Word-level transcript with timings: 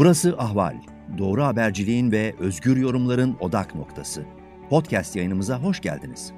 Burası 0.00 0.34
Ahval. 0.38 0.76
Doğru 1.18 1.42
haberciliğin 1.42 2.12
ve 2.12 2.34
özgür 2.38 2.76
yorumların 2.76 3.36
odak 3.40 3.74
noktası. 3.74 4.24
Podcast 4.70 5.16
yayınımıza 5.16 5.62
hoş 5.62 5.80
geldiniz. 5.80 6.32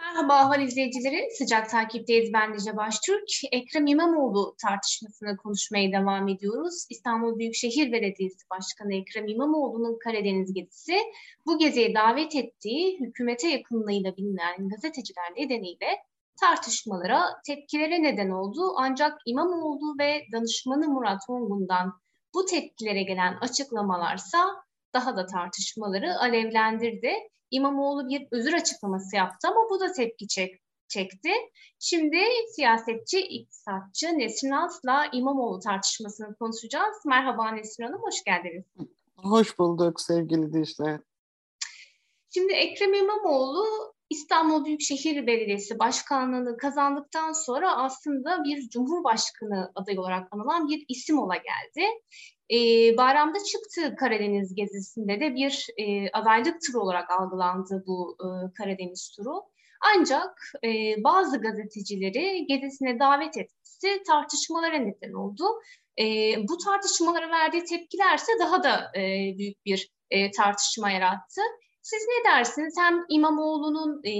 Merhaba 0.00 0.34
Ahval 0.34 0.62
izleyicileri. 0.62 1.28
Sıcak 1.38 1.70
takipteyiz 1.70 2.32
ben 2.32 2.54
Dice 2.54 2.76
Baştürk. 2.76 3.28
Ekrem 3.52 3.86
İmamoğlu 3.86 4.56
tartışmasını 4.62 5.36
konuşmaya 5.36 5.92
devam 5.92 6.28
ediyoruz. 6.28 6.86
İstanbul 6.90 7.38
Büyükşehir 7.38 7.92
Belediyesi 7.92 8.50
Başkanı 8.50 8.94
Ekrem 8.94 9.28
İmamoğlu'nun 9.28 9.98
Karadeniz 9.98 10.54
gezisi 10.54 10.96
bu 11.46 11.58
geziye 11.58 11.94
davet 11.94 12.36
ettiği 12.36 13.00
hükümete 13.00 13.48
yakınlığıyla 13.48 14.16
bilinen 14.16 14.68
gazeteciler 14.68 15.32
nedeniyle 15.36 15.86
tartışmalara, 16.40 17.22
tepkilere 17.46 18.02
neden 18.02 18.30
oldu. 18.30 18.74
Ancak 18.76 19.18
İmamoğlu 19.26 19.98
ve 19.98 20.26
danışmanı 20.32 20.88
Murat 20.88 21.22
Ongun'dan 21.28 22.00
bu 22.34 22.44
tepkilere 22.44 23.02
gelen 23.02 23.38
açıklamalarsa 23.40 24.62
daha 24.94 25.16
da 25.16 25.26
tartışmaları 25.26 26.18
alevlendirdi. 26.18 27.12
İmamoğlu 27.50 28.08
bir 28.08 28.28
özür 28.30 28.52
açıklaması 28.52 29.16
yaptı 29.16 29.48
ama 29.48 29.60
bu 29.70 29.80
da 29.80 29.92
tepki 29.92 30.28
çek, 30.28 30.60
çekti. 30.88 31.30
Şimdi 31.78 32.18
siyasetçi, 32.54 33.20
iktisatçı 33.20 34.06
Nesrin 34.06 34.50
As'la 34.50 35.06
İmamoğlu 35.12 35.60
tartışmasını 35.60 36.34
konuşacağız. 36.34 36.96
Merhaba 37.06 37.50
Nesrin 37.50 37.84
Hanım, 37.84 38.02
hoş 38.02 38.24
geldiniz. 38.24 38.64
Hoş 39.16 39.58
bulduk 39.58 40.00
sevgili 40.00 40.52
Dicle. 40.52 41.00
Şimdi 42.34 42.52
Ekrem 42.52 42.94
İmamoğlu 42.94 43.94
İstanbul 44.10 44.64
Büyükşehir 44.64 45.26
Belediyesi 45.26 45.78
Başkanlığı'nı 45.78 46.56
kazandıktan 46.56 47.32
sonra 47.32 47.76
aslında 47.76 48.44
bir 48.44 48.68
Cumhurbaşkanı 48.68 49.72
adayı 49.74 50.00
olarak 50.00 50.28
anılan 50.30 50.68
bir 50.68 50.84
isim 50.88 51.18
ola 51.18 51.36
geldi. 51.36 51.86
Ee, 52.52 52.96
bayramda 52.96 53.38
çıktığı 53.44 53.96
Karadeniz 53.96 54.54
gezisinde 54.54 55.20
de 55.20 55.34
bir 55.34 55.66
e, 55.76 56.10
adaylık 56.10 56.62
turu 56.66 56.80
olarak 56.80 57.10
algılandı 57.10 57.84
bu 57.86 58.16
e, 58.20 58.26
Karadeniz 58.54 59.10
turu. 59.16 59.42
Ancak 59.96 60.52
e, 60.64 60.68
bazı 61.04 61.40
gazetecileri 61.40 62.46
gezisine 62.46 62.98
davet 62.98 63.36
etmesi 63.36 64.02
tartışmalara 64.06 64.76
neden 64.76 65.12
oldu. 65.12 65.44
E, 66.00 66.04
bu 66.48 66.58
tartışmalara 66.58 67.30
verdiği 67.30 67.64
tepkilerse 67.64 68.32
daha 68.40 68.62
da 68.62 68.92
e, 68.96 69.00
büyük 69.38 69.64
bir 69.64 69.90
e, 70.10 70.30
tartışma 70.30 70.90
yarattı. 70.90 71.40
Siz 71.82 72.02
ne 72.02 72.30
dersiniz? 72.30 72.74
Hem 72.78 73.04
İmamoğlu'nun 73.08 74.00
e, 74.04 74.12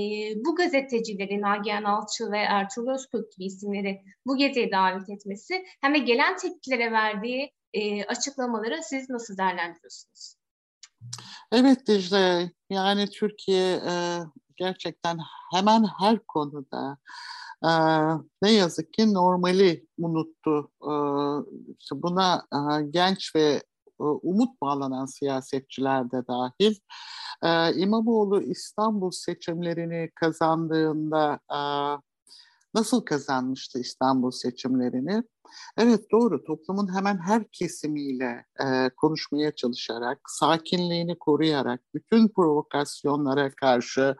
bu 0.45 0.55
gazetecileri 0.55 1.41
Nagihan 1.41 1.85
Alçı 1.85 2.31
ve 2.33 2.39
Ertuğrul 2.39 2.95
Özkök 2.95 3.33
gibi 3.33 3.47
isimleri 3.47 4.03
bu 4.27 4.37
geziye 4.37 4.73
davet 4.73 5.11
etmesi 5.11 5.65
hem 5.81 5.95
de 5.95 5.99
gelen 5.99 6.37
tepkilere 6.37 6.93
verdiği 6.93 7.53
e, 7.75 8.05
açıklamaları 8.05 8.83
siz 8.83 9.11
nasıl 9.11 9.37
değerlendiriyorsunuz? 9.37 10.35
Evet 11.53 11.87
Dicle, 11.87 12.53
yani 12.71 13.11
Türkiye 13.11 13.75
e, 13.75 13.93
gerçekten 14.57 15.19
hemen 15.55 15.85
her 16.01 16.19
konuda 16.19 16.99
e, 17.65 17.71
ne 18.43 18.53
yazık 18.53 18.93
ki 18.93 19.15
normali 19.15 19.87
unuttu. 19.99 20.71
E, 20.83 20.93
buna 21.93 22.47
e, 22.53 22.59
genç 22.91 23.35
ve 23.37 23.63
umut 24.05 24.61
bağlanan 24.61 25.07
siyasetçiler 25.07 26.11
de 26.11 26.27
dahil. 26.29 26.75
Ee, 27.43 27.75
İmamoğlu 27.75 28.43
İstanbul 28.43 29.11
seçimlerini 29.11 30.11
kazandığında 30.15 31.41
e, 31.53 31.61
nasıl 32.75 33.01
kazanmıştı 33.01 33.79
İstanbul 33.79 34.31
seçimlerini? 34.31 35.23
Evet 35.79 36.11
doğru 36.13 36.45
toplumun 36.45 36.97
hemen 36.97 37.19
her 37.19 37.45
kesimiyle 37.53 38.45
e, 38.65 38.91
konuşmaya 38.97 39.55
çalışarak, 39.55 40.19
sakinliğini 40.29 41.19
koruyarak, 41.19 41.81
bütün 41.95 42.29
provokasyonlara 42.29 43.51
karşı 43.51 44.17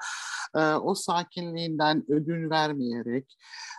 e, 0.55 0.61
o 0.75 0.95
sakinliğinden 0.95 2.05
ödün 2.09 2.51
vermeyerek, 2.51 3.37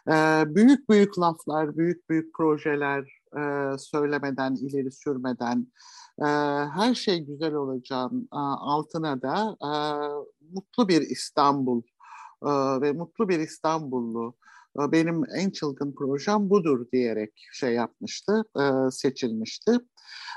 e, 0.07 0.43
büyük 0.55 0.89
büyük 0.89 1.19
laflar, 1.19 1.77
büyük 1.77 2.09
büyük 2.09 2.35
projeler 2.35 3.20
e, 3.37 3.77
söylemeden, 3.77 4.55
ileri 4.55 4.91
sürmeden, 4.91 5.67
e, 6.19 6.25
her 6.73 6.95
şey 6.95 7.19
güzel 7.19 7.53
olacağın 7.53 8.29
e, 8.33 8.37
altına 8.37 9.21
da 9.21 9.57
e, 9.61 9.71
mutlu 10.53 10.87
bir 10.87 11.01
İstanbul 11.01 11.81
e, 12.45 12.49
ve 12.81 12.91
mutlu 12.91 13.29
bir 13.29 13.39
İstanbullu 13.39 14.35
e, 14.79 14.91
benim 14.91 15.23
en 15.35 15.49
çılgın 15.49 15.95
projem 15.95 16.49
budur 16.49 16.85
diyerek 16.93 17.47
şey 17.53 17.73
yapmıştı, 17.73 18.43
e, 18.59 18.91
seçilmişti. 18.91 19.71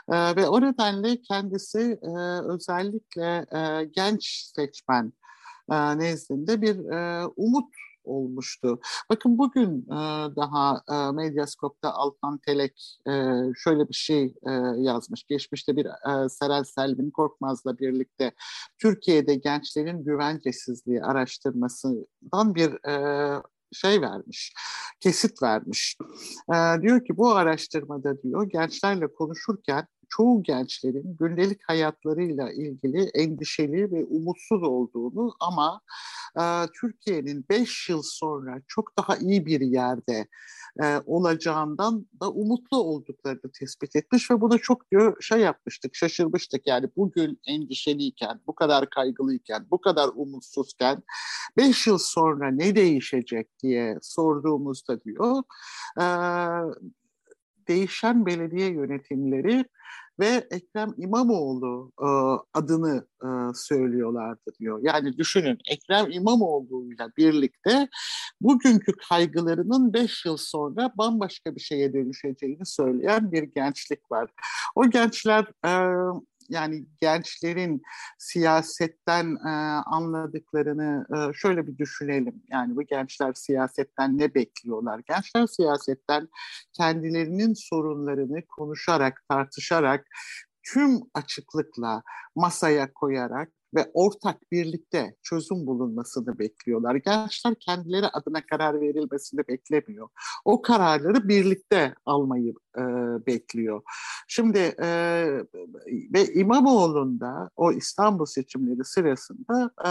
E, 0.09 0.37
ve 0.37 0.49
o 0.49 0.61
nedenle 0.61 1.23
kendisi 1.23 1.99
e, 2.03 2.41
özellikle 2.53 3.47
e, 3.53 3.85
genç 3.85 4.53
seçmen 4.57 5.13
e, 5.71 5.99
nezdinde 5.99 6.63
bir 6.63 6.91
e, 6.93 7.27
umut 7.37 7.75
olmuştu. 8.05 8.81
Bakın 9.11 9.39
bugün 9.39 9.83
e, 9.83 9.97
daha 10.37 10.83
e, 10.93 11.13
Medyaskop'ta 11.13 11.91
Altan 11.93 12.39
Telek 12.39 12.99
e, 13.09 13.13
şöyle 13.57 13.89
bir 13.89 13.95
şey 13.95 14.35
e, 14.47 14.51
yazmış. 14.77 15.25
Geçmişte 15.25 15.77
bir 15.77 15.87
e, 15.87 16.29
Serel 16.29 16.65
Selvin 16.65 17.11
Korkmaz'la 17.11 17.79
birlikte 17.79 18.33
Türkiye'de 18.79 19.35
gençlerin 19.35 20.05
güvencesizliği 20.05 21.05
araştırmasından 21.05 22.55
bir 22.55 22.89
e, 22.89 23.43
şey 23.73 24.01
vermiş, 24.01 24.55
kesit 25.01 25.43
vermiş. 25.43 25.97
E, 26.55 26.83
diyor 26.83 27.05
ki 27.05 27.17
bu 27.17 27.31
araştırmada 27.31 28.23
diyor 28.23 28.49
gençlerle 28.51 29.15
konuşurken 29.15 29.87
çoğu 30.17 30.43
gençlerin 30.43 31.17
gündelik 31.21 31.69
hayatlarıyla 31.69 32.53
ilgili 32.53 33.03
endişeli 33.15 33.93
ve 33.93 34.05
umutsuz 34.05 34.63
olduğunu 34.63 35.37
ama 35.41 35.81
e, 36.41 36.43
Türkiye'nin 36.81 37.45
beş 37.51 37.89
yıl 37.89 38.03
sonra 38.05 38.63
çok 38.69 38.99
daha 38.99 39.17
iyi 39.17 39.47
bir 39.47 39.61
yerde 39.61 40.27
e, 40.83 41.01
olacağından 41.07 42.07
da 42.21 42.31
umutlu 42.31 42.79
olduklarını 42.79 43.53
tespit 43.61 43.97
etmiş 43.97 44.31
ve 44.31 44.41
buna 44.41 44.59
çok 44.59 44.83
şey 45.21 45.41
yapmıştık, 45.41 45.95
şaşırmıştık. 45.95 46.67
Yani 46.67 46.89
bugün 46.97 47.41
endişeliyken, 47.47 48.41
bu 48.47 48.55
kadar 48.55 48.91
kaygılıyken, 48.91 49.67
bu 49.71 49.81
kadar 49.81 50.11
umutsuzken 50.15 51.03
beş 51.57 51.87
yıl 51.87 51.99
sonra 51.99 52.51
ne 52.51 52.77
değişecek 52.77 53.49
diye 53.63 53.99
sorduğumuzda 54.03 55.01
diyor 55.05 55.43
e, 56.01 56.07
değişen 57.69 58.27
belediye 58.27 58.69
yönetimleri 58.69 59.65
ve 60.21 60.47
Ekrem 60.51 60.95
İmamoğlu 60.97 61.93
e, 62.01 62.09
adını 62.55 63.07
e, 63.23 63.29
söylüyorlardı 63.55 64.53
diyor. 64.61 64.81
Yani 64.83 65.17
düşünün 65.19 65.59
Ekrem 65.71 66.11
İmamoğlu'yla 66.11 67.11
birlikte 67.17 67.89
bugünkü 68.41 68.93
kaygılarının 69.09 69.93
beş 69.93 70.25
yıl 70.25 70.37
sonra 70.37 70.93
bambaşka 70.99 71.55
bir 71.55 71.61
şeye 71.61 71.93
dönüşeceğini 71.93 72.67
söyleyen 72.67 73.33
bir 73.33 73.43
gençlik 73.43 74.11
var. 74.11 74.31
O 74.75 74.91
gençler 74.91 75.47
e, 75.67 75.71
yani 76.49 76.87
gençlerin 77.01 77.83
siyasetten 78.19 79.37
e, 79.47 79.51
anladıklarını 79.87 81.07
e, 81.17 81.33
şöyle 81.33 81.67
bir 81.67 81.79
düşünelim. 81.79 82.43
Yani 82.51 82.77
bu 82.77 82.83
gençler 82.83 83.33
siyasetten 83.33 84.19
ne 84.19 84.35
bekliyorlar? 84.35 85.01
Gençler 85.09 85.47
siyasetten 85.47 86.29
kendilerinin 86.73 87.55
sorunlarını 87.55 88.47
konuşarak, 88.47 89.23
tartışarak, 89.29 90.07
tüm 90.63 91.01
açıklıkla 91.15 92.03
masaya 92.37 92.93
koyarak 92.93 93.49
ve 93.75 93.91
ortak 93.95 94.53
birlikte 94.53 95.15
çözüm 95.23 95.67
bulunmasını 95.67 96.39
bekliyorlar. 96.39 96.95
Gençler 96.95 97.55
kendileri 97.61 98.07
adına 98.07 98.47
karar 98.47 98.81
verilmesini 98.81 99.41
beklemiyor. 99.49 100.09
O 100.45 100.63
kararları 100.63 101.29
birlikte 101.29 101.95
almayı 102.07 102.55
e, 102.79 102.83
bekliyor. 103.27 103.83
Şimdi 104.29 104.59
e, 104.59 104.89
ve 106.15 106.35
İmamoğlu'nda 106.35 107.51
o 107.57 107.73
İstanbul 107.73 108.27
seçimleri 108.27 108.85
sırasında 108.85 109.71
e, 109.87 109.91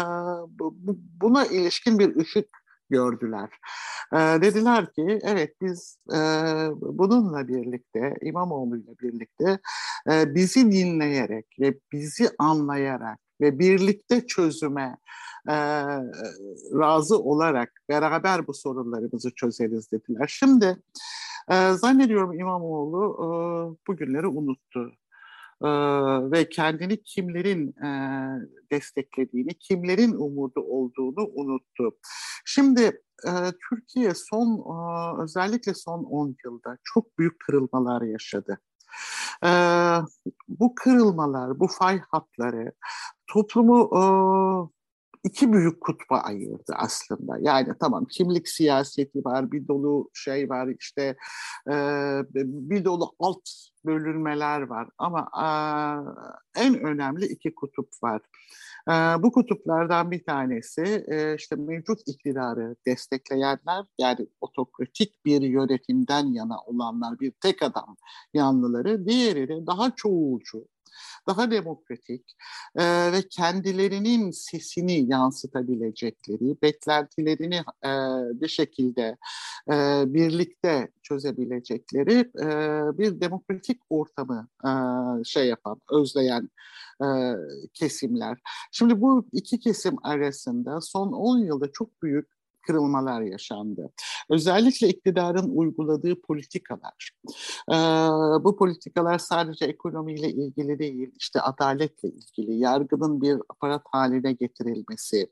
bu, 0.60 0.76
buna 1.22 1.46
ilişkin 1.46 2.00
bir 2.00 2.16
ışık 2.16 2.64
gördüler. 2.90 3.50
E, 4.14 4.18
dediler 4.18 4.94
ki 4.94 5.20
evet 5.24 5.56
biz 5.62 5.98
e, 6.14 6.18
bununla 6.82 7.48
birlikte 7.48 8.16
İmamoğlu'yla 8.22 8.94
birlikte 9.02 9.60
e, 10.12 10.36
bizi 10.36 10.72
dinleyerek 10.72 11.46
ve 11.60 11.80
bizi 11.92 12.30
anlayarak 12.40 13.20
ve 13.44 13.60
birlikte 13.60 14.28
çözüme 14.28 14.98
e, 15.48 15.56
razı 16.80 17.20
olarak 17.20 17.72
beraber 17.90 18.48
bu 18.48 18.54
sorunlarımızı 18.54 19.32
çözeriz 19.36 19.92
dediler. 19.92 20.28
Şimdi 20.28 20.78
e, 21.52 21.72
zannediyorum 21.72 22.34
İmamoğlu 22.34 23.16
e, 23.20 23.28
bugünleri 23.88 24.28
unuttu. 24.28 24.92
Ee, 25.64 25.68
ve 26.32 26.50
kendini 26.50 27.04
kimlerin 27.04 27.84
e, 27.86 27.90
desteklediğini, 28.72 29.54
kimlerin 29.54 30.14
umudu 30.14 30.62
olduğunu 30.62 31.30
unuttu. 31.34 31.98
Şimdi 32.46 32.82
e, 33.28 33.32
Türkiye 33.70 34.14
son 34.16 34.58
e, 34.58 35.24
özellikle 35.24 35.74
son 35.74 36.04
10 36.04 36.36
yılda 36.46 36.78
çok 36.84 37.20
büyük 37.20 37.40
kırılmalar 37.40 38.02
yaşadı. 38.02 38.60
E, 39.44 39.50
bu 40.48 40.76
kırılmalar, 40.76 41.60
bu 41.60 41.68
fay 41.68 42.00
hatları 42.00 42.72
toplumu 43.28 43.90
e, 43.96 44.04
iki 45.24 45.54
büyük 45.54 45.82
kutba 45.82 46.18
ayırdı 46.18 46.74
aslında. 46.76 47.38
Yani 47.42 47.74
tamam 47.80 48.06
kimlik 48.06 48.48
siyaseti 48.50 49.26
var, 49.26 49.52
bir 49.52 49.68
dolu 49.68 50.10
şey 50.14 50.50
var 50.50 50.70
işte 50.80 51.16
e, 51.68 51.76
bir 52.36 52.86
dolu 52.86 53.16
alt 53.20 53.50
bölünmeler 53.86 54.62
var 54.62 54.88
ama 54.98 55.30
e, 55.36 55.48
en 56.62 56.80
önemli 56.80 57.26
iki 57.26 57.56
kutup 57.56 57.90
var. 58.04 58.22
Bu 59.20 59.32
kutuplardan 59.32 60.12
bir 60.12 60.26
tanesi 60.26 61.06
işte 61.38 61.56
mevcut 61.56 62.00
iktidarı 62.08 62.76
destekleyenler 62.88 63.86
yani 64.00 64.28
otokratik 64.42 65.26
bir 65.26 65.42
yönetimden 65.42 66.26
yana 66.26 66.58
olanlar 66.66 67.20
bir 67.20 67.32
tek 67.32 67.64
adam 67.64 67.98
yanlıları, 68.34 69.06
diğeri 69.06 69.48
de 69.48 69.68
daha 69.68 69.92
çoğulcu, 69.96 70.68
daha 71.28 71.52
demokratik 71.52 72.36
e, 72.76 73.12
ve 73.12 73.28
kendilerinin 73.30 74.32
sesini 74.32 75.12
yansıtabilecekleri, 75.12 76.62
beklentilerini 76.62 77.64
e, 77.86 77.92
bir 78.42 78.48
şekilde 78.48 79.18
e, 79.72 80.04
birlikte 80.14 80.88
çözebilecekleri 81.04 82.20
e, 82.42 82.48
bir 82.98 83.22
demokratik 83.22 83.82
ortamı 83.90 84.48
e, 84.66 84.72
şey 85.24 85.48
yapan, 85.48 85.82
özleyen 85.92 86.50
e, 87.04 87.08
kesimler. 87.74 88.38
Şimdi 88.72 89.02
bu 89.02 89.28
iki 89.32 89.60
kesim 89.60 89.96
arasında 90.06 90.82
son 90.82 91.12
10 91.12 91.38
yılda 91.38 91.72
çok 91.72 92.04
büyük 92.04 92.43
kırılmalar 92.68 93.22
yaşandı. 93.22 93.92
Özellikle 94.30 94.88
iktidarın 94.88 95.50
uyguladığı 95.56 96.22
politikalar. 96.22 97.12
Ee, 97.72 97.76
bu 98.44 98.56
politikalar 98.58 99.18
sadece 99.18 99.66
ekonomiyle 99.66 100.30
ilgili 100.30 100.80
değil, 100.80 101.12
işte 101.20 101.42
adaletle 101.42 102.10
ilgili, 102.10 102.60
yargının 102.60 103.22
bir 103.22 103.38
aparat 103.50 103.82
haline 103.92 104.34
getirilmesi 104.34 105.30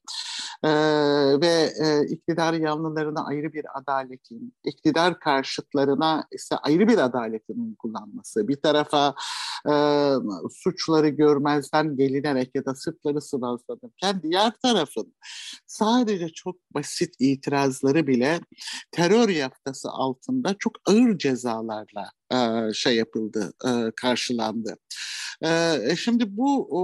ee, 0.63 0.69
ve 1.41 1.71
e, 1.79 2.05
iktidar 2.09 2.53
yanlılarına 2.53 3.25
ayrı 3.25 3.53
bir 3.53 3.65
adaletin, 3.77 4.53
iktidar 4.63 5.19
karşıtlarına 5.19 6.27
ise 6.31 6.55
ayrı 6.55 6.87
bir 6.87 6.97
adaletin 6.97 7.59
uygulanması, 7.59 8.47
bir 8.47 8.61
tarafa 8.61 9.15
e, 9.69 9.73
suçları 10.51 11.07
görmezden 11.07 11.97
gelinerek 11.97 12.51
ya 12.55 12.65
da 12.65 12.75
sırtları 12.75 13.21
sıvazlanırken 13.21 14.21
diğer 14.23 14.51
tarafın 14.63 15.13
sadece 15.67 16.29
çok 16.29 16.55
basit 16.73 17.20
itirazları 17.21 18.07
bile 18.07 18.39
terör 18.91 19.29
yaftası 19.29 19.89
altında 19.89 20.55
çok 20.59 20.73
ağır 20.85 21.17
cezalarla 21.17 22.11
e, 22.33 22.73
şey 22.73 22.95
yapıldı, 22.95 23.53
e, 23.65 23.91
karşılandı. 23.95 24.77
E, 25.43 25.95
şimdi 25.95 26.37
bu 26.37 26.67
o, 26.71 26.81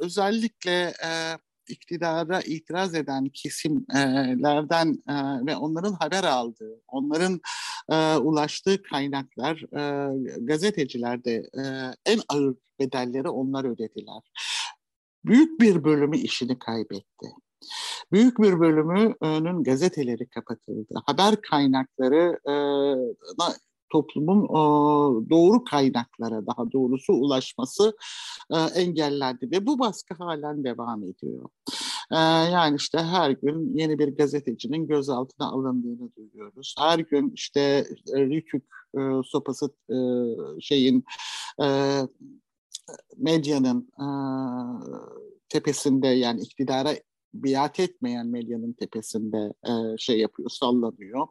özellikle 0.00 0.94
e, 1.04 1.10
iktidara 1.68 2.40
itiraz 2.40 2.94
eden 2.94 3.24
kesimlerden 3.24 5.02
e, 5.08 5.46
ve 5.46 5.56
onların 5.56 5.92
haber 5.92 6.24
aldığı, 6.24 6.80
onların 6.88 7.40
e, 7.90 8.16
ulaştığı 8.16 8.82
kaynaklar, 8.82 9.62
e, 9.78 10.12
gazeteciler 10.40 11.24
de 11.24 11.34
e, 11.34 11.62
en 12.06 12.20
ağır 12.28 12.54
bedelleri 12.80 13.28
onlar 13.28 13.64
ödediler. 13.64 14.22
Büyük 15.24 15.60
bir 15.60 15.84
bölümü 15.84 16.18
işini 16.18 16.58
kaybetti. 16.58 17.26
Büyük 18.12 18.38
bir 18.38 18.60
bölümünün 18.60 19.62
gazeteleri 19.62 20.28
kapatıldı. 20.28 20.94
Haber 21.06 21.40
kaynakları 21.40 22.40
toplumun 23.92 24.48
doğru 25.30 25.64
kaynaklara 25.64 26.46
daha 26.46 26.72
doğrusu 26.72 27.12
ulaşması 27.12 27.96
engellendi 28.74 29.50
ve 29.50 29.66
bu 29.66 29.78
baskı 29.78 30.14
halen 30.14 30.64
devam 30.64 31.02
ediyor. 31.02 31.48
Yani 32.52 32.76
işte 32.76 32.98
her 32.98 33.30
gün 33.30 33.78
yeni 33.78 33.98
bir 33.98 34.16
gazetecinin 34.16 34.86
gözaltına 34.86 35.46
alındığını 35.46 36.10
duyuyoruz. 36.16 36.74
Her 36.78 36.98
gün 36.98 37.30
işte 37.34 37.86
Rütük 38.08 38.64
sopası 39.24 39.70
şeyin 40.60 41.04
medyanın 43.16 43.88
tepesinde 45.48 46.08
yani 46.08 46.40
iktidara 46.40 46.90
biat 47.42 47.80
etmeyen 47.80 48.26
medyanın 48.26 48.72
tepesinde 48.72 49.52
e, 49.68 49.98
şey 49.98 50.18
yapıyor, 50.18 50.50
sallanıyor. 50.50 51.26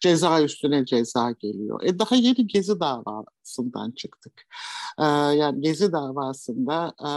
Ceza 0.00 0.42
üstüne 0.42 0.84
ceza 0.84 1.30
geliyor. 1.30 1.80
E 1.84 1.98
daha 1.98 2.16
yeni 2.16 2.46
Gezi 2.46 2.80
davasından 2.80 3.90
çıktık. 3.90 4.46
E, 4.98 5.04
yani 5.04 5.60
Gezi 5.60 5.92
davasında 5.92 6.94
e, 7.00 7.10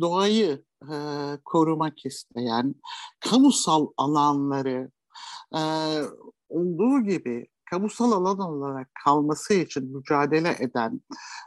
doğayı 0.00 0.64
e, 0.92 0.96
korumak 1.44 2.06
isteyen, 2.06 2.74
kamusal 3.20 3.86
alanları 3.96 4.90
e, 5.56 5.62
olduğu 6.48 7.00
gibi 7.00 7.46
kamusal 7.74 8.12
alan 8.12 8.38
olarak 8.38 8.88
kalması 9.04 9.54
için 9.54 9.96
mücadele 9.96 10.56
eden 10.60 11.00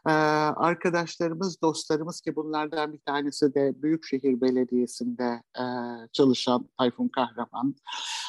e, 0.07 0.11
arkadaşlarımız, 0.11 1.61
dostlarımız 1.61 2.21
ki 2.21 2.35
bunlardan 2.35 2.93
bir 2.93 2.99
tanesi 2.99 3.53
de 3.53 3.73
Büyükşehir 3.81 4.41
Belediyesi'nde 4.41 5.41
e, 5.59 5.63
çalışan 6.13 6.69
Tayfun 6.77 7.07
Kahraman, 7.07 7.75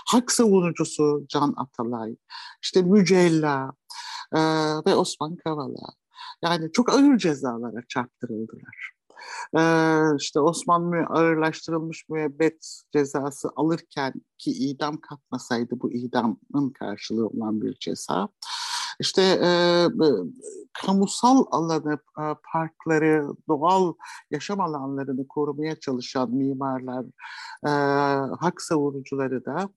hak 0.07 0.33
savunucusu 0.33 1.25
Can 1.29 1.55
Atalay, 1.57 2.17
işte 2.63 2.83
Mücella 2.83 3.73
e, 4.35 4.41
ve 4.87 4.95
Osman 4.95 5.37
Kavala. 5.37 5.93
Yani 6.43 6.73
çok 6.73 6.93
ağır 6.93 7.19
cezalara 7.19 7.83
çarptırıldılar 7.89 8.98
e, 9.59 9.63
işte 10.19 10.41
Osmanlı 10.41 10.97
ağırlaştırılmış 10.97 12.09
müebbet 12.09 12.83
cezası 12.93 13.49
alırken 13.57 14.13
ki 14.39 14.51
idam 14.51 15.01
katmasaydı 15.01 15.81
bu 15.81 15.93
idamın 15.93 16.71
karşılığı 16.71 17.27
olan 17.27 17.63
bir 17.63 17.75
ceza. 17.75 18.29
İşte 19.01 19.23
e, 19.23 19.51
kamusal 20.73 21.45
alanı, 21.51 21.95
e, 21.95 22.25
parkları, 22.53 23.29
doğal 23.49 23.95
yaşam 24.31 24.61
alanlarını 24.61 25.29
korumaya 25.29 25.81
çalışan 25.81 26.31
mimarlar, 26.31 27.05
e, 27.67 27.71
hak 28.41 28.63
savunucuları 28.63 29.45
da 29.45 29.69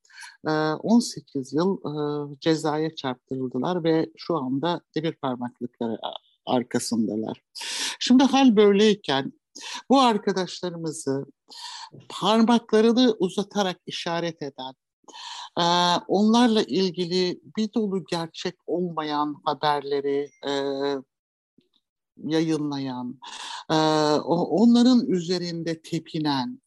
e, 0.47 0.51
18 0.73 1.53
yıl 1.53 1.77
e, 1.77 2.35
cezaya 2.39 2.95
çarptırıldılar 2.95 3.83
ve 3.83 4.11
şu 4.17 4.37
anda 4.37 4.81
demir 4.95 5.13
parmaklıkları 5.13 5.97
arkasındalar. 6.45 7.41
Şimdi 7.99 8.23
hal 8.23 8.55
böyleyken 8.55 9.33
bu 9.89 9.99
arkadaşlarımızı 9.99 11.25
parmaklarını 12.09 13.15
uzatarak 13.19 13.77
işaret 13.85 14.41
eden, 14.41 14.73
onlarla 16.07 16.63
ilgili 16.63 17.41
bir 17.57 17.73
dolu 17.73 18.03
gerçek 18.05 18.55
olmayan 18.67 19.41
haberleri 19.45 20.29
yayınlayan, 22.17 23.19
onların 24.25 25.07
üzerinde 25.07 25.81
tepinen, 25.81 26.61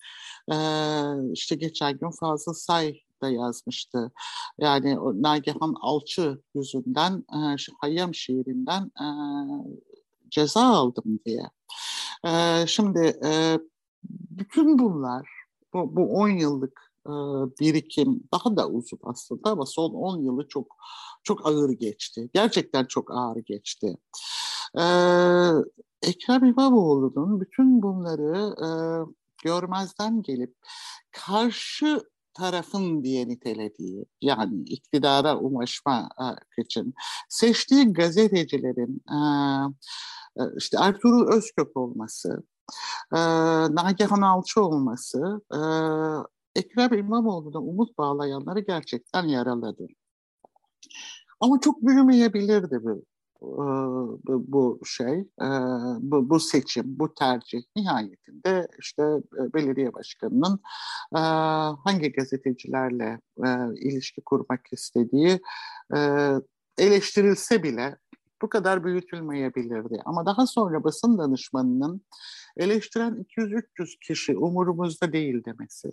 işte 1.33 1.55
geçen 1.55 1.99
gün 1.99 2.11
Fazıl 2.21 2.55
Say 2.55 3.01
da 3.25 3.29
yazmıştı. 3.31 4.13
Yani 4.59 4.99
Nagihan 5.23 5.75
Alçı 5.81 6.43
yüzünden 6.55 7.25
Hayyam 7.81 8.15
şiirinden 8.15 8.91
ceza 10.31 10.63
aldım 10.63 11.21
diye. 11.27 11.51
Şimdi 12.67 13.21
bütün 14.11 14.79
bunlar 14.79 15.29
bu, 15.75 15.97
bu 15.97 16.13
10 16.13 16.29
yıllık 16.29 16.95
birikim 17.61 18.25
daha 18.33 18.57
da 18.57 18.69
uzun 18.69 18.99
aslında 19.03 19.51
ama 19.51 19.67
son 19.67 19.91
10 19.91 20.19
yılı 20.19 20.49
çok 20.49 20.77
çok 21.23 21.47
ağır 21.47 21.71
geçti. 21.71 22.31
Gerçekten 22.35 22.85
çok 22.85 23.11
ağır 23.11 23.37
geçti. 23.37 23.97
Ekrem 26.03 26.45
İmamoğlu'nun 26.45 27.41
bütün 27.41 27.83
bunları 27.83 28.55
görmezden 29.45 30.23
gelip 30.23 30.55
karşı 31.11 32.01
tarafın 32.35 33.05
diye 33.05 33.29
nitelediği 33.29 34.05
yani 34.23 34.63
iktidara 34.63 35.39
ulaşma 35.39 36.09
için 36.59 36.95
seçtiği 37.29 37.93
gazetecilerin 37.93 39.03
işte 40.57 40.77
Ertuğrul 40.81 41.33
Özkök 41.33 41.77
olması, 41.77 42.43
Nagihan 43.71 44.21
Alçı 44.21 44.63
olması 44.63 45.41
Ekrem 46.57 46.93
İmamoğlu'na 46.99 47.59
umut 47.59 47.99
bağlayanları 47.99 48.61
gerçekten 48.61 49.29
yaraladı. 49.29 49.87
Ama 51.41 51.61
çok 51.61 51.83
büyümeyebilirdi 51.83 52.79
bu 52.83 53.05
bu, 53.41 54.81
şey, 54.85 55.29
bu, 55.99 56.31
bu 56.31 56.41
seçim, 56.41 56.85
bu 56.87 57.15
tercih 57.15 57.63
nihayetinde 57.77 58.69
işte 58.79 59.03
belediye 59.55 59.95
başkanının 59.95 60.61
hangi 61.85 62.13
gazetecilerle 62.13 63.21
ilişki 63.77 64.21
kurmak 64.21 64.61
istediği 64.73 65.41
eleştirilse 66.79 67.63
bile 67.63 67.97
bu 68.43 68.49
kadar 68.49 68.85
büyütülmeyebilirdi. 68.85 70.03
Ama 70.05 70.27
daha 70.27 70.47
sonra 70.47 70.85
basın 70.85 71.19
danışmanının 71.19 72.01
eleştiren 72.57 73.27
200-300 73.39 73.99
kişi 74.01 74.37
umurumuzda 74.37 75.13
değil 75.13 75.45
demesi. 75.45 75.93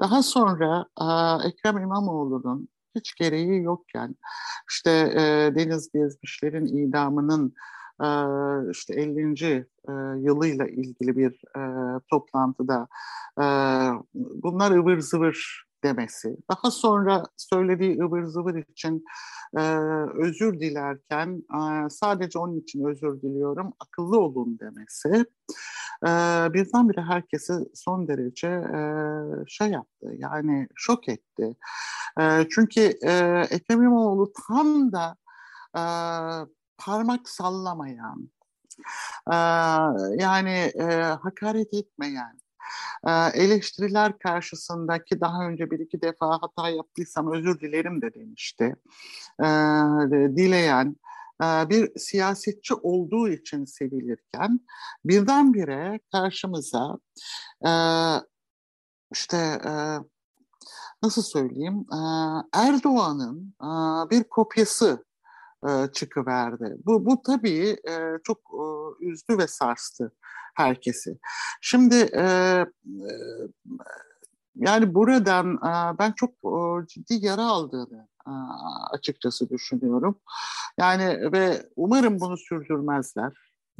Daha 0.00 0.22
sonra 0.22 0.86
Ekrem 1.44 1.78
İmamoğlu'nun 1.78 2.68
hiç 2.96 3.14
gereği 3.14 3.62
yokken 3.62 4.16
işte 4.70 4.90
e, 4.90 5.54
Deniz 5.54 5.92
Gezmişler'in 5.92 6.66
idamının 6.66 7.54
e, 8.00 8.08
işte 8.70 8.94
50. 8.94 9.66
E, 9.88 9.92
yılıyla 10.18 10.66
ilgili 10.66 11.16
bir 11.16 11.42
e, 11.58 11.62
toplantıda 12.10 12.88
e, 13.38 13.44
bunlar 14.14 14.70
ıvır 14.70 15.00
zıvır 15.00 15.65
demesi, 15.86 16.36
daha 16.50 16.70
sonra 16.70 17.22
söylediği 17.36 17.98
ıvır 18.02 18.24
zıvır 18.24 18.54
için 18.54 19.04
e, 19.56 19.62
özür 20.14 20.60
dilerken 20.60 21.42
e, 21.58 21.90
sadece 21.90 22.38
onun 22.38 22.60
için 22.60 22.84
özür 22.84 23.22
diliyorum, 23.22 23.72
akıllı 23.80 24.20
olun 24.20 24.58
demesi 24.58 25.26
e, 26.02 26.10
birdenbire 26.54 27.02
herkesi 27.02 27.52
son 27.74 28.08
derece 28.08 28.48
e, 28.48 28.80
şey 29.48 29.68
yaptı, 29.68 30.06
yani 30.18 30.68
şok 30.74 31.08
etti. 31.08 31.56
E, 32.20 32.46
çünkü 32.50 32.80
e, 33.02 33.12
Ekrem 33.50 33.82
İmamoğlu 33.82 34.32
tam 34.48 34.92
da 34.92 35.16
e, 35.76 35.82
parmak 36.78 37.28
sallamayan, 37.28 38.30
e, 39.32 39.36
yani 40.22 40.72
e, 40.80 40.84
hakaret 41.22 41.74
etmeyen, 41.74 42.40
eleştiriler 43.34 44.18
karşısındaki 44.18 45.20
daha 45.20 45.48
önce 45.48 45.70
bir 45.70 45.78
iki 45.78 46.02
defa 46.02 46.38
hata 46.42 46.68
yaptıysam 46.68 47.32
özür 47.32 47.60
dilerim 47.60 48.02
de 48.02 48.14
demişti. 48.14 48.76
Dileyen 50.36 50.96
bir 51.42 51.98
siyasetçi 51.98 52.74
olduğu 52.74 53.28
için 53.28 53.64
sevilirken 53.64 54.60
birdenbire 55.04 56.00
karşımıza 56.12 56.98
işte 59.12 59.60
nasıl 61.02 61.22
söyleyeyim 61.22 61.86
Erdoğan'ın 62.52 63.54
bir 64.10 64.24
kopyası 64.24 65.05
çıkıverdi. 65.92 66.76
Bu, 66.86 67.06
bu 67.06 67.22
tabii 67.22 67.76
çok 68.24 68.38
üzdü 69.00 69.38
ve 69.38 69.46
sarstı 69.46 70.12
herkesi. 70.56 71.18
Şimdi 71.60 71.94
e, 71.94 72.22
e, 72.22 72.66
yani 74.56 74.94
buradan 74.94 75.54
e, 75.54 75.98
ben 75.98 76.12
çok 76.12 76.30
e, 76.30 76.86
ciddi 76.86 77.26
yara 77.26 77.44
aldığını 77.44 78.08
e, 78.26 78.32
açıkçası 78.90 79.50
düşünüyorum. 79.50 80.18
Yani 80.78 81.32
ve 81.32 81.68
umarım 81.76 82.20
bunu 82.20 82.36
sürdürmezler. 82.36 83.32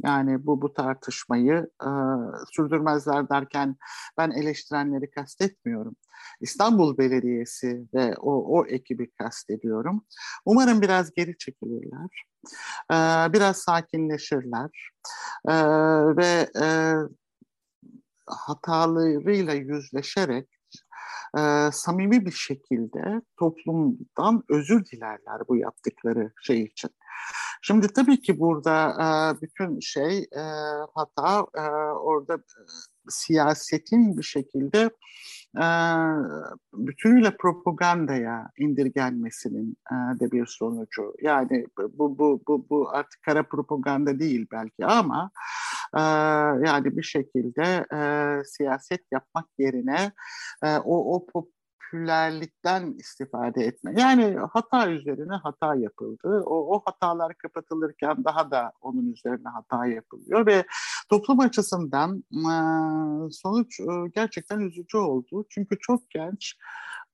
Yani 0.03 0.45
bu 0.45 0.61
bu 0.61 0.73
tartışmayı 0.73 1.69
e, 1.83 1.89
sürdürmezler 2.51 3.29
derken 3.29 3.75
ben 4.17 4.31
eleştirenleri 4.31 5.11
kastetmiyorum. 5.11 5.95
İstanbul 6.41 6.97
Belediyesi 6.97 7.87
ve 7.93 8.13
o, 8.17 8.59
o 8.59 8.65
ekibi 8.65 9.11
kastediyorum. 9.11 10.05
Umarım 10.45 10.81
biraz 10.81 11.11
geri 11.13 11.37
çekilirler. 11.37 12.25
E, 12.91 12.95
biraz 13.33 13.57
sakinleşirler. 13.57 14.91
E, 15.47 15.53
ve 16.17 16.49
e, 16.61 16.93
hatalarıyla 18.27 19.53
yüzleşerek 19.53 20.56
e, 21.37 21.69
samimi 21.71 22.25
bir 22.25 22.31
şekilde 22.31 23.21
toplumdan 23.39 24.43
özür 24.49 24.85
dilerler 24.85 25.41
bu 25.49 25.55
yaptıkları 25.55 26.31
şey 26.41 26.61
için. 26.61 26.89
Şimdi 27.61 27.87
tabii 27.87 28.21
ki 28.21 28.39
burada 28.39 28.89
e, 28.91 29.41
bütün 29.41 29.79
şey 29.79 30.17
e, 30.17 30.43
hata 30.95 31.45
e, 31.55 31.61
orada 31.91 32.37
siyasetin 33.09 34.17
bir 34.17 34.23
şekilde 34.23 34.89
e, 35.57 35.65
bütünüyle 36.73 37.37
propagandaya 37.37 38.49
indirgenmesinin 38.59 39.77
e, 39.91 40.19
de 40.19 40.31
bir 40.31 40.45
sonucu. 40.45 41.13
Yani 41.21 41.65
bu, 41.77 42.19
bu, 42.19 42.41
bu, 42.47 42.65
bu 42.69 42.89
artık 42.89 43.21
kara 43.23 43.43
propaganda 43.43 44.19
değil 44.19 44.47
belki 44.51 44.85
ama 44.85 45.31
e, 45.95 46.01
yani 46.67 46.97
bir 46.97 47.03
şekilde 47.03 47.85
e, 47.93 47.99
siyaset 48.45 49.01
yapmak 49.11 49.45
yerine 49.57 50.11
e, 50.63 50.77
o, 50.77 51.15
o 51.15 51.25
pop 51.25 51.49
popülerlikten 51.91 52.93
istifade 52.97 53.63
etme. 53.63 53.93
Yani 53.97 54.37
hata 54.53 54.89
üzerine 54.89 55.35
hata 55.35 55.75
yapıldı. 55.75 56.43
O, 56.45 56.75
o 56.75 56.81
hatalar 56.85 57.33
kapatılırken 57.35 58.23
daha 58.25 58.51
da 58.51 58.71
onun 58.81 59.13
üzerine 59.13 59.49
hata 59.49 59.85
yapılıyor 59.85 60.45
ve 60.45 60.65
toplum 61.09 61.39
açısından 61.39 62.23
sonuç 63.31 63.79
gerçekten 64.15 64.59
üzücü 64.59 64.97
oldu. 64.97 65.45
Çünkü 65.49 65.77
çok 65.79 66.09
genç 66.09 66.55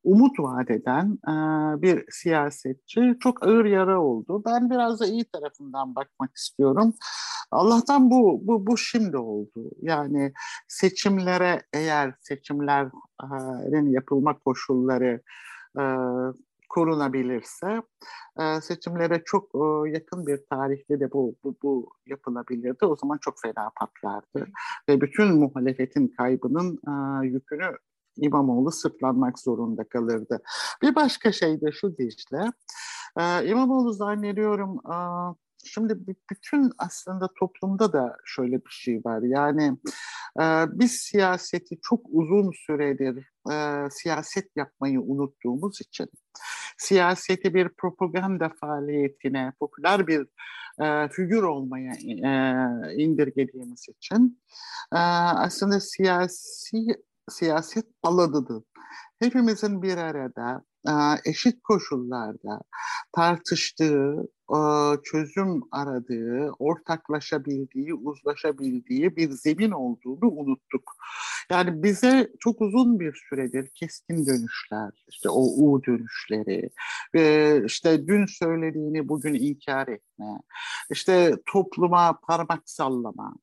umut 0.03 0.39
vaat 0.39 0.71
eden 0.71 1.19
e, 1.27 1.33
bir 1.81 2.05
siyasetçi 2.09 3.17
çok 3.19 3.47
ağır 3.47 3.65
yara 3.65 4.01
oldu. 4.01 4.43
Ben 4.45 4.69
biraz 4.69 4.99
da 4.99 5.05
iyi 5.05 5.25
tarafından 5.25 5.95
bakmak 5.95 6.35
istiyorum. 6.35 6.93
Allah'tan 7.51 8.11
bu 8.11 8.39
bu 8.43 8.67
bu 8.67 8.77
şimdi 8.77 9.17
oldu. 9.17 9.71
Yani 9.81 10.33
seçimlere 10.67 11.61
eğer 11.73 12.13
seçimlerin 12.19 13.91
yapılma 13.91 14.39
koşulları 14.39 15.21
e, 15.79 15.83
korunabilirse 16.69 17.81
e, 18.39 18.61
seçimlere 18.61 19.21
çok 19.25 19.55
e, 19.55 19.89
yakın 19.89 20.27
bir 20.27 20.39
tarihte 20.49 20.99
de 20.99 21.11
bu, 21.11 21.35
bu, 21.43 21.55
bu 21.63 21.89
yapılabilirdi. 22.05 22.85
O 22.85 22.95
zaman 22.95 23.17
çok 23.17 23.41
fena 23.41 23.71
patlardı. 23.75 24.47
Ve 24.89 25.01
bütün 25.01 25.35
muhalefetin 25.35 26.07
kaybının 26.07 26.79
e, 26.87 27.27
yükünü 27.27 27.77
İmamoğlu 28.17 28.71
sırtlanmak 28.71 29.39
zorunda 29.39 29.83
kalırdı. 29.83 30.41
Bir 30.81 30.95
başka 30.95 31.31
şey 31.31 31.61
de 31.61 31.71
şu 31.71 31.97
Dicle, 31.97 32.51
e, 33.17 33.47
İmamoğlu 33.47 33.93
zannediyorum 33.93 34.79
e, 34.91 34.97
şimdi 35.63 35.97
bütün 36.31 36.71
aslında 36.77 37.29
toplumda 37.39 37.93
da 37.93 38.17
şöyle 38.25 38.55
bir 38.55 38.71
şey 38.71 39.01
var. 39.05 39.21
Yani 39.21 39.77
e, 40.41 40.43
biz 40.79 40.91
siyaseti 40.91 41.79
çok 41.81 42.01
uzun 42.09 42.51
süredir 42.65 43.31
e, 43.51 43.87
siyaset 43.91 44.49
yapmayı 44.55 45.01
unuttuğumuz 45.01 45.81
için 45.81 46.09
siyaseti 46.77 47.53
bir 47.53 47.69
propaganda 47.69 48.49
faaliyetine, 48.49 49.53
popüler 49.59 50.07
bir 50.07 50.27
e, 50.81 51.09
figür 51.09 51.43
olmaya 51.43 51.93
e, 51.93 52.95
indirgediğimiz 52.95 53.85
için 53.89 54.41
e, 54.93 54.97
aslında 54.97 55.79
siyasi 55.79 56.87
siyaset 57.29 57.85
alanıdır. 58.03 58.63
Hepimizin 59.19 59.81
bir 59.81 59.97
arada 59.97 60.63
eşit 61.25 61.63
koşullarda 61.63 62.61
tartıştığı, 63.15 64.27
çözüm 65.03 65.61
aradığı, 65.71 66.51
ortaklaşabildiği, 66.59 67.93
uzlaşabildiği 67.93 69.15
bir 69.15 69.31
zemin 69.31 69.71
olduğunu 69.71 70.31
unuttuk. 70.31 70.91
Yani 71.49 71.83
bize 71.83 72.29
çok 72.39 72.61
uzun 72.61 72.99
bir 72.99 73.25
süredir 73.29 73.69
keskin 73.75 74.25
dönüşler, 74.25 75.05
işte 75.07 75.29
o 75.29 75.41
U 75.41 75.81
dönüşleri, 75.83 76.69
işte 77.65 78.07
dün 78.07 78.25
söylediğini 78.25 79.09
bugün 79.09 79.33
inkar 79.33 79.87
etme, 79.87 80.39
işte 80.91 81.35
topluma 81.45 82.19
parmak 82.27 82.61
sallama, 82.65 83.35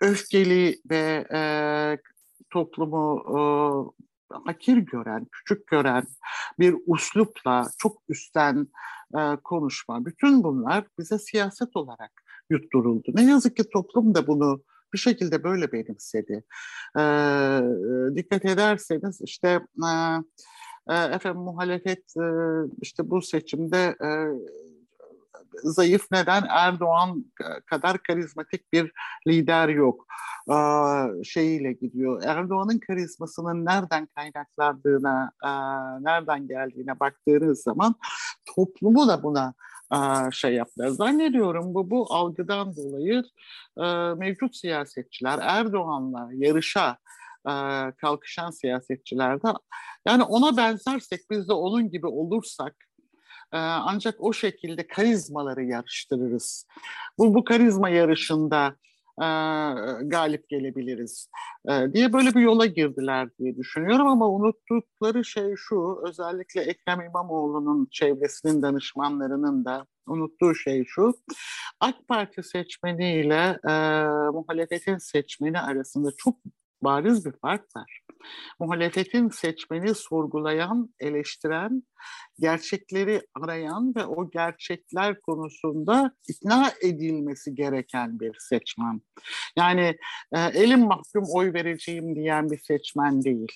öfkeli 0.00 0.80
ve 0.90 1.26
e, 1.32 1.40
toplumu 2.50 3.22
e, 3.28 3.40
hakir 4.34 4.76
gören, 4.76 5.26
küçük 5.32 5.66
gören 5.66 6.06
bir 6.58 6.76
uslupla 6.86 7.70
çok 7.78 8.02
üstten 8.08 8.68
e, 9.18 9.36
konuşma. 9.44 10.06
Bütün 10.06 10.42
bunlar 10.42 10.84
bize 10.98 11.18
siyaset 11.18 11.76
olarak 11.76 12.12
yutturuldu. 12.50 13.10
Ne 13.14 13.24
yazık 13.24 13.56
ki 13.56 13.70
toplum 13.72 14.14
da 14.14 14.26
bunu 14.26 14.62
bir 14.92 14.98
şekilde 14.98 15.44
böyle 15.44 15.72
benimsedi. 15.72 16.44
E, 16.98 17.02
dikkat 18.16 18.44
ederseniz 18.44 19.20
işte 19.20 19.60
e, 20.88 20.94
efendim 20.94 21.42
muhalefet 21.42 22.16
e, 22.16 22.26
işte 22.82 23.10
bu 23.10 23.22
seçimde 23.22 23.96
e, 24.04 24.08
zayıf 25.62 26.06
neden 26.12 26.42
Erdoğan 26.48 27.24
kadar 27.66 27.98
karizmatik 27.98 28.72
bir 28.72 28.92
lider 29.26 29.68
yok 29.68 30.06
şeyiyle 31.24 31.72
gidiyor. 31.72 32.22
Erdoğan'ın 32.26 32.78
karizmasının 32.78 33.64
nereden 33.64 34.06
kaynaklandığına, 34.06 35.32
nereden 36.00 36.48
geldiğine 36.48 37.00
baktığınız 37.00 37.62
zaman 37.62 37.94
toplumu 38.54 39.08
da 39.08 39.22
buna 39.22 39.54
şey 40.32 40.54
yaptılar. 40.54 40.88
Zannediyorum 40.88 41.74
bu 41.74 41.90
bu 41.90 42.06
algıdan 42.14 42.76
dolayı 42.76 43.24
mevcut 44.18 44.56
siyasetçiler 44.56 45.38
Erdoğan'la 45.42 46.30
yarışa 46.32 46.96
kalkışan 47.96 48.50
siyasetçilerde 48.50 49.48
yani 50.06 50.22
ona 50.22 50.56
benzersek 50.56 51.20
biz 51.30 51.48
de 51.48 51.52
onun 51.52 51.90
gibi 51.90 52.06
olursak 52.06 52.74
ancak 53.58 54.14
o 54.18 54.32
şekilde 54.32 54.86
karizmaları 54.86 55.64
yarıştırırız. 55.64 56.66
Bu, 57.18 57.34
bu 57.34 57.44
karizma 57.44 57.88
yarışında 57.88 58.76
e, 59.20 59.26
galip 60.02 60.48
gelebiliriz 60.48 61.28
e, 61.68 61.92
diye 61.92 62.12
böyle 62.12 62.34
bir 62.34 62.40
yola 62.40 62.66
girdiler 62.66 63.28
diye 63.38 63.56
düşünüyorum 63.56 64.06
ama 64.06 64.28
unuttukları 64.28 65.24
şey 65.24 65.54
şu 65.56 66.00
özellikle 66.06 66.60
Ekrem 66.60 67.00
İmamoğlu'nun 67.00 67.88
çevresinin 67.90 68.62
danışmanlarının 68.62 69.64
da 69.64 69.86
unuttuğu 70.06 70.54
şey 70.54 70.84
şu 70.84 71.14
AK 71.80 72.08
Parti 72.08 72.42
seçmeniyle 72.42 73.58
e, 73.68 73.72
muhalefetin 74.32 74.98
seçmeni 74.98 75.60
arasında 75.60 76.10
çok 76.16 76.36
bariz 76.82 77.24
bir 77.24 77.32
fark 77.32 77.76
var. 77.76 78.00
Muhalefetin 78.60 79.28
seçmeni 79.28 79.94
sorgulayan, 79.94 80.94
eleştiren, 81.00 81.82
gerçekleri 82.38 83.22
arayan 83.42 83.94
ve 83.96 84.04
o 84.04 84.30
gerçekler 84.30 85.20
konusunda 85.20 86.12
ikna 86.28 86.72
edilmesi 86.82 87.54
gereken 87.54 88.20
bir 88.20 88.36
seçmen. 88.38 89.00
Yani 89.56 89.96
e, 90.32 90.40
elim 90.40 90.80
mahkum 90.80 91.24
oy 91.34 91.52
vereceğim 91.52 92.16
diyen 92.16 92.50
bir 92.50 92.58
seçmen 92.58 93.22
değil. 93.22 93.52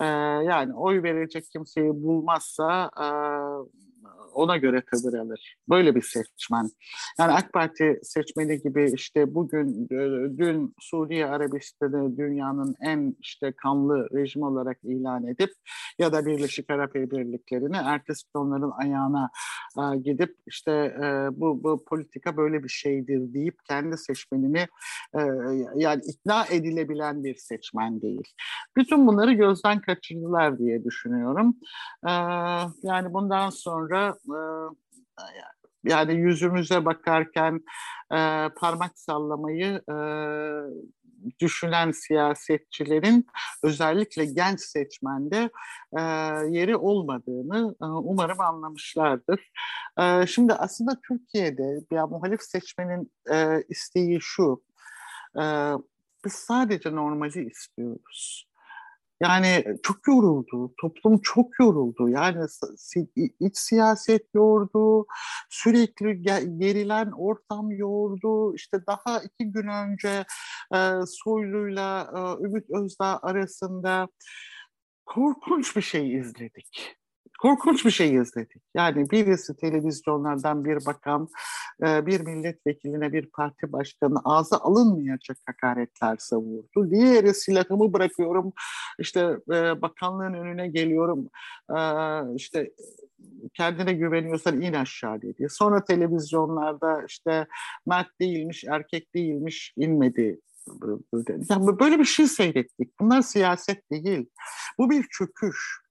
E, 0.00 0.04
yani 0.44 0.74
oy 0.74 1.02
verecek 1.02 1.44
kimseyi 1.52 1.90
bulmazsa 1.90 2.90
e, 3.00 3.06
ona 4.34 4.56
göre 4.56 4.82
tavır 4.92 5.18
alır. 5.18 5.56
Böyle 5.68 5.94
bir 5.94 6.02
seçmen. 6.02 6.70
Yani 7.18 7.32
AK 7.32 7.52
Parti 7.52 8.00
seçmeni 8.02 8.62
gibi 8.62 8.92
işte 8.94 9.34
bugün 9.34 9.84
e, 9.84 10.38
dün 10.38 10.74
Suriye 10.80 11.26
Arabistan'ı 11.26 12.16
dünyanın 12.16 12.74
en 12.80 13.16
işte 13.20 13.52
kanlı 13.52 14.08
rejim 14.14 14.42
olarak 14.42 14.78
ilan 14.82 15.26
edip 15.26 15.50
ya 15.98 16.12
da 16.12 16.26
Birleşik 16.26 16.70
Arap 16.70 16.96
Emirlikleri'ni 16.96 17.76
ertesi 17.76 18.24
onların 18.34 18.70
ayağına 18.70 19.30
e, 19.78 19.98
gidip 19.98 20.36
işte 20.46 20.72
e, 20.72 21.28
bu, 21.32 21.64
bu 21.64 21.84
politika 21.84 22.36
böyle 22.36 22.62
bir 22.64 22.68
şeydir 22.68 23.34
deyip 23.34 23.58
kendi 23.68 23.98
seçmenini 23.98 24.66
yani 25.74 26.02
ikna 26.06 26.46
edilebilen 26.46 27.24
bir 27.24 27.34
seçmen 27.34 28.02
değil. 28.02 28.34
Bütün 28.76 29.06
bunları 29.06 29.32
gözden 29.32 29.80
kaçırdılar 29.80 30.58
diye 30.58 30.84
düşünüyorum. 30.84 31.56
Yani 32.82 33.14
bundan 33.14 33.50
sonra 33.50 34.14
yani 35.84 36.14
yüzümüze 36.14 36.84
bakarken 36.84 37.60
e, 38.12 38.48
parmak 38.56 38.98
sallamayı 38.98 39.82
e, 39.90 39.96
düşünen 41.40 41.90
siyasetçilerin 41.90 43.26
özellikle 43.62 44.24
genç 44.24 44.60
seçmende 44.60 45.50
e, 45.98 46.00
yeri 46.50 46.76
olmadığını 46.76 47.74
e, 47.82 47.84
umarım 47.84 48.40
anlamışlardır. 48.40 49.50
E, 50.00 50.26
şimdi 50.26 50.52
aslında 50.52 51.00
Türkiye'de 51.08 51.80
bir 51.90 52.10
muhalif 52.10 52.42
seçmenin 52.42 53.12
e, 53.32 53.62
isteği 53.68 54.18
şu, 54.20 54.62
e, 55.40 55.44
biz 56.24 56.32
sadece 56.32 56.94
normali 56.94 57.50
istiyoruz. 57.50 58.53
Yani 59.20 59.64
çok 59.82 60.08
yoruldu, 60.08 60.74
toplum 60.80 61.18
çok 61.18 61.60
yoruldu. 61.60 62.08
Yani 62.08 62.46
iç 63.40 63.58
siyaset 63.58 64.34
yordu, 64.34 65.06
sürekli 65.50 66.22
gerilen 66.58 67.10
ortam 67.10 67.70
yordu. 67.70 68.54
İşte 68.54 68.86
daha 68.86 69.22
iki 69.22 69.52
gün 69.52 69.68
önce 69.68 70.24
e, 70.74 70.90
Soylu'yla 71.06 72.10
e, 72.16 72.44
Ümit 72.44 72.70
Özdağ 72.70 73.18
arasında 73.22 74.08
korkunç 75.06 75.76
bir 75.76 75.82
şey 75.82 76.18
izledik 76.18 76.96
korkunç 77.42 77.84
bir 77.84 77.90
şey 77.90 78.14
izledik. 78.14 78.62
Yani 78.74 79.10
birisi 79.10 79.56
televizyonlardan 79.56 80.64
bir 80.64 80.86
bakan, 80.86 81.28
e, 81.82 82.06
bir 82.06 82.20
milletvekiline 82.20 83.12
bir 83.12 83.30
parti 83.30 83.72
başkanı 83.72 84.18
ağza 84.24 84.56
alınmayacak 84.56 85.36
hakaretler 85.46 86.16
savurdu. 86.18 86.90
Diğeri 86.90 87.34
silahımı 87.34 87.92
bırakıyorum, 87.92 88.52
işte 88.98 89.20
e, 89.52 89.82
bakanlığın 89.82 90.34
önüne 90.34 90.68
geliyorum, 90.68 91.28
e, 91.70 91.80
işte 92.36 92.70
kendine 93.54 93.92
güveniyorsan 93.92 94.60
in 94.60 94.72
aşağı 94.72 95.22
dedi. 95.22 95.46
Sonra 95.50 95.84
televizyonlarda 95.84 97.04
işte 97.08 97.46
mert 97.86 98.20
değilmiş, 98.20 98.64
erkek 98.64 99.14
değilmiş, 99.14 99.72
inmedi 99.76 100.40
yani 101.50 101.78
böyle 101.80 101.98
bir 101.98 102.04
şey 102.04 102.26
seyrettik. 102.26 103.00
Bunlar 103.00 103.22
siyaset 103.22 103.90
değil. 103.90 104.26
Bu 104.78 104.90
bir 104.90 105.06
çöküş. 105.10 105.83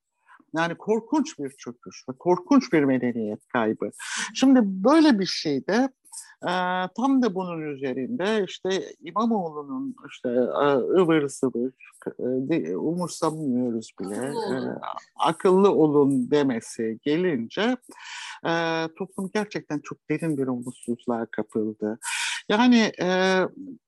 Yani 0.56 0.76
korkunç 0.76 1.40
bir 1.40 1.50
çöküş 1.50 2.06
ve 2.10 2.14
korkunç 2.20 2.74
bir 2.74 2.84
medeniyet 2.84 3.48
kaybı. 3.48 3.92
Şimdi 4.36 4.60
böyle 4.64 5.20
bir 5.20 5.26
şeyde 5.26 5.90
e, 6.44 6.54
tam 6.98 7.22
da 7.22 7.36
bunun 7.36 7.62
üzerinde 7.62 8.46
işte 8.48 8.70
İmamoğlu'nun 9.00 9.96
işte 10.10 10.30
e, 10.30 10.66
ıvır 11.02 11.28
zıvır 11.28 11.72
e, 12.52 12.76
umursamıyoruz 12.76 13.92
bile 14.02 14.16
e, 14.16 14.58
akıllı 15.16 15.72
olun 15.72 16.32
demesi 16.32 17.00
gelince 17.02 17.78
e, 18.46 18.52
toplum 18.98 19.30
gerçekten 19.34 19.80
çok 19.80 20.10
derin 20.10 20.38
bir 20.38 20.48
umutsuzluğa 20.48 21.26
kapıldı. 21.32 22.00
Yani 22.50 22.92
e, 23.02 23.40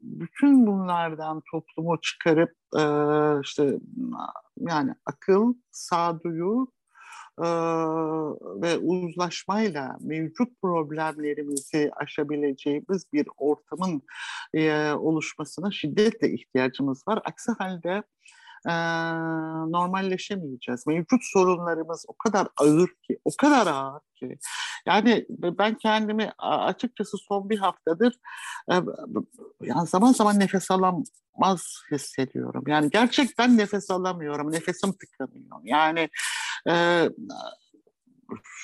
bütün 0.01 0.67
bunlardan 0.67 1.41
toplumu 1.51 2.01
çıkarıp 2.01 2.51
e, 2.77 2.83
işte 3.41 3.79
yani 4.59 4.91
akıl, 5.05 5.53
sağduyu 5.71 6.71
e, 7.41 7.47
ve 8.61 8.77
uzlaşmayla 8.77 9.97
mevcut 10.01 10.61
problemlerimizi 10.61 11.91
aşabileceğimiz 11.95 13.13
bir 13.13 13.27
ortamın 13.37 14.01
e, 14.53 14.91
oluşmasına 14.91 15.71
şiddetle 15.71 16.33
ihtiyacımız 16.33 17.07
var. 17.07 17.21
Aksi 17.25 17.51
halde 17.51 18.03
e, 18.65 18.73
normalleşemeyeceğiz. 19.71 20.87
Mevcut 20.87 21.21
sorunlarımız 21.23 22.05
o 22.07 22.13
kadar 22.13 22.47
ağır 22.57 22.87
ki, 22.87 23.19
o 23.25 23.31
kadar 23.37 23.67
ağır 23.67 24.01
ki. 24.15 24.37
Yani 24.85 25.25
ben 25.29 25.75
kendimi 25.77 26.31
açıkçası 26.37 27.17
son 27.17 27.49
bir 27.49 27.57
haftadır 27.57 28.13
e, 28.71 28.75
yani 29.61 29.87
zaman 29.87 30.13
zaman 30.13 30.39
nefes 30.39 30.71
alamaz 30.71 31.81
hissediyorum. 31.91 32.63
Yani 32.67 32.89
gerçekten 32.89 33.57
nefes 33.57 33.91
alamıyorum, 33.91 34.51
nefesim 34.51 34.93
tıkanıyor. 34.93 35.59
Yani 35.63 36.09
e, 36.69 37.05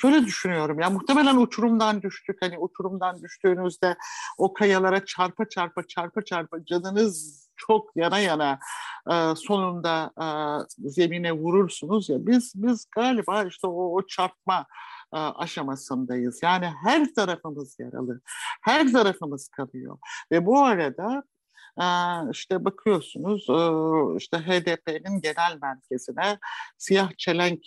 şöyle 0.01 0.25
düşünüyorum 0.25 0.79
ya 0.79 0.89
muhtemelen 0.89 1.37
uçurumdan 1.37 2.01
düştük 2.01 2.37
hani 2.41 2.57
uçurumdan 2.57 3.21
düştüğünüzde 3.23 3.95
o 4.37 4.53
kayalara 4.53 5.05
çarpa 5.05 5.49
çarpa 5.49 5.83
çarpa 5.87 6.21
çarpa 6.21 6.65
canınız 6.65 7.41
çok 7.55 7.95
yana 7.95 8.19
yana 8.19 8.59
sonunda 9.35 10.13
zemine 10.77 11.31
vurursunuz 11.31 12.09
ya 12.09 12.27
biz 12.27 12.53
biz 12.55 12.85
galiba 12.95 13.43
işte 13.43 13.67
o, 13.67 13.95
o 13.95 14.07
çarpma 14.07 14.65
aşamasındayız. 15.11 16.43
Yani 16.43 16.65
her 16.83 17.13
tarafımız 17.13 17.79
yaralı, 17.79 18.21
her 18.61 18.91
tarafımız 18.91 19.47
kalıyor 19.47 19.97
ve 20.31 20.45
bu 20.45 20.59
arada 20.59 21.23
işte 22.31 22.65
bakıyorsunuz 22.65 23.41
işte 24.17 24.37
HDP'nin 24.37 25.21
genel 25.21 25.57
merkezine 25.61 26.39
siyah 26.77 27.11
çelenk 27.17 27.61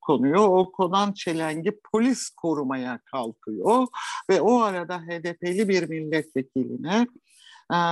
konuyor. 0.00 0.48
O 0.48 0.72
konan 0.72 1.12
çelengi 1.12 1.80
polis 1.92 2.30
korumaya 2.30 3.00
kalkıyor 3.04 3.86
ve 4.30 4.40
o 4.40 4.60
arada 4.60 4.98
HDP'li 4.98 5.68
bir 5.68 5.88
milletvekiline 5.88 7.06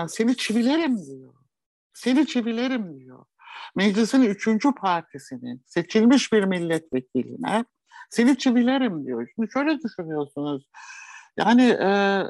seni 0.08 0.36
çivilerim 0.36 1.06
diyor. 1.06 1.34
Seni 1.92 2.26
çivilerim 2.26 3.00
diyor. 3.00 3.24
Meclisin 3.76 4.22
üçüncü 4.22 4.74
partisinin 4.74 5.62
seçilmiş 5.66 6.32
bir 6.32 6.44
milletvekiline 6.44 7.64
seni 8.10 8.38
çivilerim 8.38 9.06
diyor. 9.06 9.28
Şimdi 9.34 9.50
şöyle 9.52 9.78
düşünüyorsunuz. 9.80 10.68
Yani 11.36 11.62
e, 11.62 12.22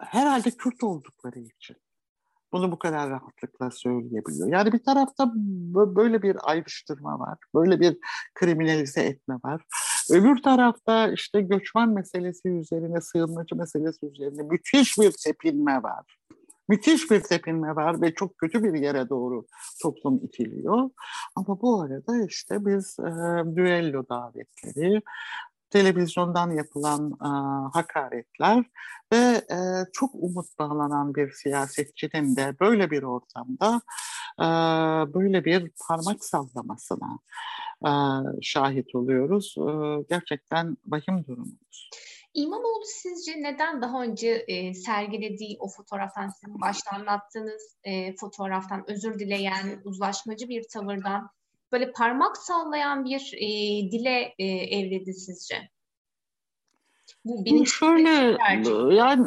herhalde 0.00 0.50
Kürt 0.50 0.82
oldukları 0.82 1.38
için 1.38 1.76
bunu 2.52 2.72
bu 2.72 2.78
kadar 2.78 3.10
rahatlıkla 3.10 3.70
söyleyebiliyor. 3.70 4.48
Yani 4.48 4.72
bir 4.72 4.84
tarafta 4.84 5.32
böyle 5.74 6.22
bir 6.22 6.36
ayrıştırma 6.42 7.18
var, 7.18 7.38
böyle 7.54 7.80
bir 7.80 7.98
kriminalize 8.34 9.00
etme 9.00 9.34
var. 9.44 9.62
Öbür 10.10 10.42
tarafta 10.42 11.12
işte 11.12 11.40
göçmen 11.40 11.88
meselesi 11.88 12.48
üzerine, 12.48 13.00
sığınmacı 13.00 13.56
meselesi 13.56 14.06
üzerine 14.06 14.42
müthiş 14.42 14.98
bir 14.98 15.12
tepinme 15.24 15.82
var. 15.82 16.17
Müthiş 16.68 17.10
bir 17.10 17.20
tepinme 17.20 17.76
var 17.76 18.02
ve 18.02 18.14
çok 18.14 18.38
kötü 18.38 18.64
bir 18.64 18.74
yere 18.74 19.08
doğru 19.08 19.46
toplum 19.82 20.16
itiliyor. 20.24 20.90
Ama 21.36 21.60
bu 21.60 21.82
arada 21.82 22.24
işte 22.24 22.66
biz 22.66 22.96
e, 22.98 23.56
düello 23.56 24.08
davetleri, 24.08 25.02
televizyondan 25.70 26.50
yapılan 26.50 27.12
e, 27.24 27.28
hakaretler 27.72 28.64
ve 29.12 29.42
e, 29.50 29.58
çok 29.92 30.10
umut 30.14 30.58
bağlanan 30.58 31.14
bir 31.14 31.32
siyasetçinin 31.32 32.36
de 32.36 32.56
böyle 32.60 32.90
bir 32.90 33.02
ortamda 33.02 33.80
e, 34.40 34.44
böyle 35.14 35.44
bir 35.44 35.70
parmak 35.88 36.24
sallamasına 36.24 37.18
e, 37.86 37.92
şahit 38.42 38.94
oluyoruz. 38.94 39.54
E, 39.58 39.62
gerçekten 40.08 40.76
vahim 40.86 41.24
durumumuz. 41.24 41.90
İmamoğlu 42.38 42.84
sizce 42.84 43.42
neden 43.42 43.82
daha 43.82 44.02
önce 44.02 44.44
e, 44.48 44.74
sergilediği 44.74 45.56
o 45.60 45.68
fotoğraftan, 45.68 46.28
sizin 46.28 46.60
başta 46.60 46.90
anlattığınız 46.90 47.76
e, 47.84 48.16
fotoğraftan 48.16 48.90
özür 48.90 49.18
dileyen, 49.18 49.80
uzlaşmacı 49.84 50.48
bir 50.48 50.64
tavırdan 50.72 51.30
böyle 51.72 51.92
parmak 51.92 52.36
sallayan 52.36 53.04
bir 53.04 53.32
e, 53.36 53.48
dile 53.92 54.34
e, 54.38 54.44
evrildi 54.46 55.14
sizce? 55.14 55.70
Bu 57.24 57.44
bilinçli 57.44 57.70
şöyle 57.70 58.36
tercih. 58.36 58.96
yani 58.96 59.26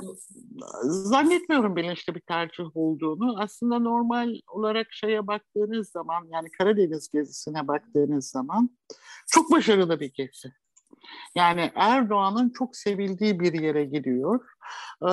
zannetmiyorum 0.83 1.75
bilinçli 1.75 2.15
bir 2.15 2.21
tercih 2.21 2.77
olduğunu. 2.77 3.41
Aslında 3.41 3.79
normal 3.79 4.35
olarak 4.47 4.87
şeye 4.91 5.27
baktığınız 5.27 5.89
zaman 5.89 6.27
yani 6.33 6.51
Karadeniz 6.51 7.09
gezisine 7.09 7.67
baktığınız 7.67 8.29
zaman 8.29 8.69
çok 9.27 9.51
başarılı 9.51 9.99
bir 9.99 10.13
gezi. 10.13 10.60
Yani 11.35 11.71
Erdoğan'ın 11.75 12.49
çok 12.49 12.75
sevildiği 12.75 13.39
bir 13.39 13.53
yere 13.53 13.85
gidiyor 13.85 14.39
ee, 15.01 15.07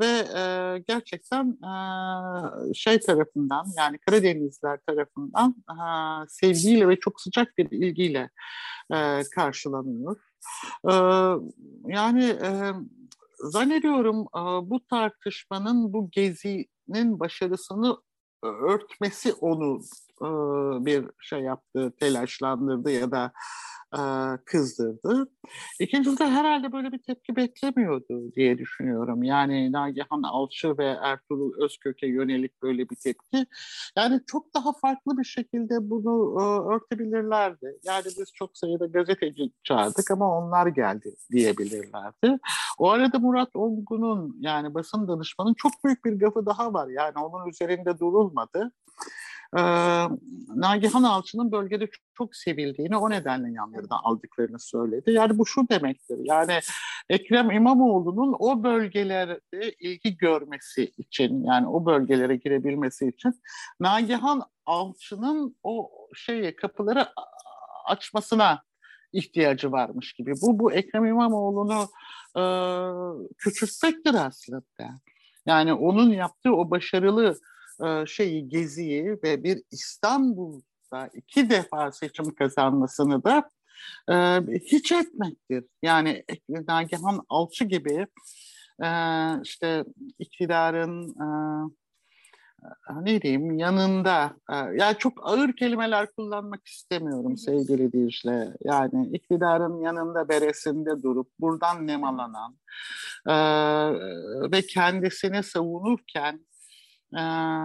ve 0.00 0.26
e, 0.38 0.78
gerçekten 0.88 1.50
e, 1.50 2.74
şey 2.74 3.00
tarafından 3.00 3.66
yani 3.78 3.98
Karadenizler 3.98 4.78
tarafından 4.86 5.54
e, 5.70 5.76
sevgiyle 6.28 6.88
ve 6.88 7.00
çok 7.00 7.20
sıcak 7.20 7.58
bir 7.58 7.70
ilgiyle 7.70 8.30
e, 8.94 9.22
karşılanıyor. 9.34 10.16
E, 10.90 10.94
yani 11.86 12.24
e, 12.24 12.72
zannediyorum 13.38 14.20
e, 14.20 14.70
bu 14.70 14.86
tartışmanın 14.86 15.92
bu 15.92 16.10
gezinin 16.10 17.20
başarısını 17.20 17.96
örtmesi 18.42 19.32
onu 19.32 19.80
e, 20.20 20.26
bir 20.86 21.04
şey 21.20 21.40
yaptı, 21.40 21.92
telaşlandırdı 22.00 22.90
ya 22.90 23.10
da 23.10 23.32
kızdırdı. 24.44 25.28
İkincisi 25.80 26.18
de 26.18 26.26
herhalde 26.26 26.72
böyle 26.72 26.92
bir 26.92 26.98
tepki 26.98 27.36
beklemiyordu 27.36 28.32
diye 28.36 28.58
düşünüyorum. 28.58 29.22
Yani 29.22 29.72
Nagihan 29.72 30.22
Alçı 30.22 30.78
ve 30.78 30.86
Ertuğrul 31.02 31.64
Özkök'e 31.64 32.06
yönelik 32.06 32.62
böyle 32.62 32.90
bir 32.90 32.96
tepki. 32.96 33.46
Yani 33.96 34.20
çok 34.26 34.54
daha 34.54 34.72
farklı 34.72 35.18
bir 35.18 35.24
şekilde 35.24 35.90
bunu 35.90 36.40
örtebilirlerdi. 36.74 37.78
Yani 37.84 38.04
biz 38.04 38.32
çok 38.34 38.58
sayıda 38.58 38.86
gazeteci 38.86 39.50
çağırdık 39.64 40.10
ama 40.10 40.38
onlar 40.38 40.66
geldi 40.66 41.14
diyebilirlerdi. 41.32 42.38
O 42.78 42.90
arada 42.90 43.18
Murat 43.18 43.56
Olgun'un 43.56 44.36
yani 44.40 44.74
basın 44.74 45.08
danışmanın 45.08 45.54
çok 45.54 45.72
büyük 45.84 46.04
bir 46.04 46.12
gafı 46.12 46.46
daha 46.46 46.72
var. 46.72 46.88
Yani 46.88 47.18
onun 47.18 47.48
üzerinde 47.48 47.98
durulmadı 47.98 48.72
e, 49.02 49.31
Nagihan 50.54 51.02
Alçı'nın 51.02 51.52
bölgede 51.52 51.88
çok, 52.16 52.36
sevildiğini 52.36 52.96
o 52.96 53.10
nedenle 53.10 53.52
yanlarına 53.52 54.00
aldıklarını 54.02 54.58
söyledi. 54.58 55.12
Yani 55.12 55.38
bu 55.38 55.46
şu 55.46 55.68
demektir. 55.68 56.18
Yani 56.22 56.60
Ekrem 57.08 57.50
İmamoğlu'nun 57.50 58.36
o 58.38 58.62
bölgelerde 58.62 59.72
ilgi 59.80 60.16
görmesi 60.16 60.92
için 60.98 61.44
yani 61.44 61.68
o 61.68 61.86
bölgelere 61.86 62.36
girebilmesi 62.36 63.08
için 63.08 63.42
Nagihan 63.80 64.42
Alçı'nın 64.66 65.56
o 65.62 65.90
şeyi 66.14 66.56
kapıları 66.56 67.06
açmasına 67.86 68.62
ihtiyacı 69.12 69.72
varmış 69.72 70.12
gibi. 70.12 70.32
Bu 70.42 70.58
bu 70.58 70.72
Ekrem 70.72 71.04
İmamoğlu'nu 71.04 71.88
e, 72.36 72.44
küçültmektir 73.38 74.14
aslında. 74.14 74.62
Yani 75.46 75.74
onun 75.74 76.10
yaptığı 76.10 76.52
o 76.52 76.70
başarılı 76.70 77.38
şeyi 78.06 78.48
geziyi 78.48 79.18
ve 79.24 79.44
bir 79.44 79.62
İstanbul'da 79.70 81.10
iki 81.14 81.50
defa 81.50 81.92
seçim 81.92 82.34
kazanmasını 82.34 83.24
da 83.24 83.50
e, 84.10 84.14
hiç 84.58 84.92
etmektir. 84.92 85.64
Yani 85.82 86.24
Nagihan 86.48 87.20
Alçı 87.28 87.64
gibi 87.64 88.06
e, 88.82 88.88
işte 89.42 89.84
iktidarın 90.18 91.08
e, 91.08 91.26
ne 93.02 93.22
diyeyim 93.22 93.58
yanında 93.58 94.36
e, 94.50 94.54
yani 94.54 94.96
çok 94.98 95.12
ağır 95.22 95.52
kelimeler 95.52 96.12
kullanmak 96.12 96.66
istemiyorum 96.66 97.36
sevgili 97.36 97.92
Dicle. 97.92 98.52
Yani 98.64 99.08
iktidarın 99.12 99.80
yanında 99.80 100.28
beresinde 100.28 101.02
durup 101.02 101.28
buradan 101.40 101.86
nemalanan 101.86 102.56
e, 103.26 103.34
ve 104.52 104.62
kendisini 104.62 105.42
savunurken 105.42 106.46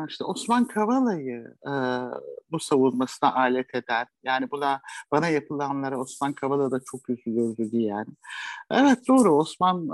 işte 0.09 0.23
Osman 0.23 0.65
Kavala'yı 0.65 1.55
bu 2.51 2.59
savunmasına 2.59 3.33
alet 3.33 3.75
eden, 3.75 4.05
yani 4.23 4.51
buna 4.51 4.81
bana 5.11 5.27
yapılanlara 5.27 5.99
Osman 5.99 6.33
Kavala 6.33 6.71
da 6.71 6.79
çok 6.85 7.09
üzülürdü 7.09 7.71
diyen. 7.71 8.05
Evet 8.71 9.07
doğru 9.07 9.35
Osman 9.35 9.87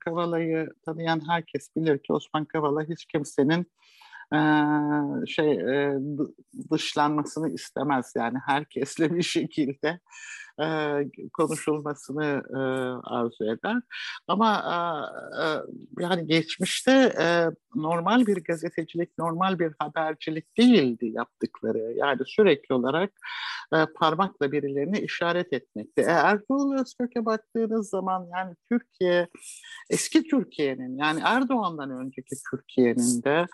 Kavala'yı 0.00 0.68
tanıyan 0.84 1.28
herkes 1.28 1.76
bilir 1.76 1.98
ki 1.98 2.12
Osman 2.12 2.44
Kavala 2.44 2.82
hiç 2.82 3.04
kimsenin 3.04 3.66
şey 5.26 5.60
dışlanmasını 6.70 7.50
istemez 7.50 8.12
yani 8.16 8.38
herkesle 8.46 9.14
bir 9.14 9.22
şekilde 9.22 10.00
e, 10.60 10.66
konuşulmasını 11.32 12.42
e, 12.50 12.58
arzu 13.14 13.44
eder. 13.44 13.82
Ama 14.28 14.62
e, 15.42 15.44
yani 16.02 16.26
geçmişte 16.26 16.92
e, 17.20 17.46
normal 17.74 18.26
bir 18.26 18.44
gazetecilik, 18.44 19.18
normal 19.18 19.58
bir 19.58 19.72
habercilik 19.78 20.58
değildi 20.58 21.06
yaptıkları. 21.06 21.94
Yani 21.96 22.20
sürekli 22.26 22.74
olarak 22.74 23.10
e, 23.74 23.86
parmakla 23.94 24.52
birilerini 24.52 24.98
işaret 24.98 25.52
etmekti. 25.52 26.00
E, 26.00 26.04
Ertuğrul 26.04 26.80
Özkök'e 26.80 27.24
baktığınız 27.24 27.88
zaman 27.88 28.26
yani 28.36 28.54
Türkiye, 28.68 29.28
eski 29.90 30.22
Türkiye'nin 30.22 30.98
yani 30.98 31.20
Erdoğan'dan 31.24 31.90
önceki 31.90 32.34
Türkiye'nin 32.50 33.22
de 33.22 33.46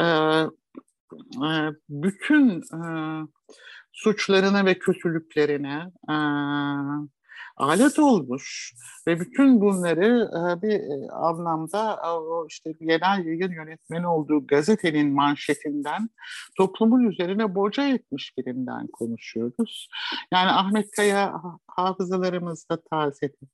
e, 0.00 0.06
bütün 1.88 2.62
suçlarına 3.94 4.66
ve 4.66 4.78
kötülüklerine 4.78 5.92
alet 7.56 7.98
olmuş 7.98 8.74
ve 9.06 9.20
bütün 9.20 9.60
bunları 9.60 10.30
e, 10.30 10.62
bir 10.62 10.80
e, 10.80 11.10
anlamda 11.10 12.00
e, 12.04 12.08
o 12.08 12.46
işte 12.48 12.72
genel 12.80 13.26
yayın 13.26 13.52
yönetmeni 13.52 14.06
olduğu 14.06 14.46
gazetenin 14.46 15.12
manşetinden 15.12 16.08
toplumun 16.56 17.10
üzerine 17.10 17.54
boca 17.54 17.88
etmiş 17.88 18.32
birinden 18.38 18.86
konuşuyoruz. 18.86 19.88
Yani 20.32 20.50
Ahmet 20.50 20.90
Kaya 20.90 21.34
hafızalarımızda 21.66 22.82
tazedir. 22.90 23.48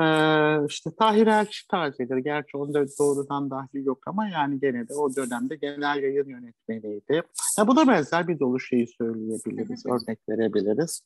Ee, 0.00 0.66
işte 0.68 0.90
Tahir 0.98 1.26
Elçi 1.26 1.68
tazedir. 1.68 2.16
Gerçi 2.16 2.56
onda 2.56 2.84
doğrudan 2.98 3.50
dahli 3.50 3.86
yok 3.86 3.98
ama 4.06 4.28
yani 4.28 4.60
gene 4.60 4.88
de 4.88 4.94
o 4.94 5.16
dönemde 5.16 5.56
genel 5.56 6.02
yayın 6.02 6.28
yönetmeniydi. 6.28 7.22
Ya 7.58 7.66
bu 7.66 7.76
da 7.76 7.88
benzer 7.88 8.28
bir 8.28 8.38
dolu 8.38 8.60
şeyi 8.60 8.86
söyleyebiliriz, 8.86 9.86
örnek 9.86 10.18
verebiliriz. 10.28 11.02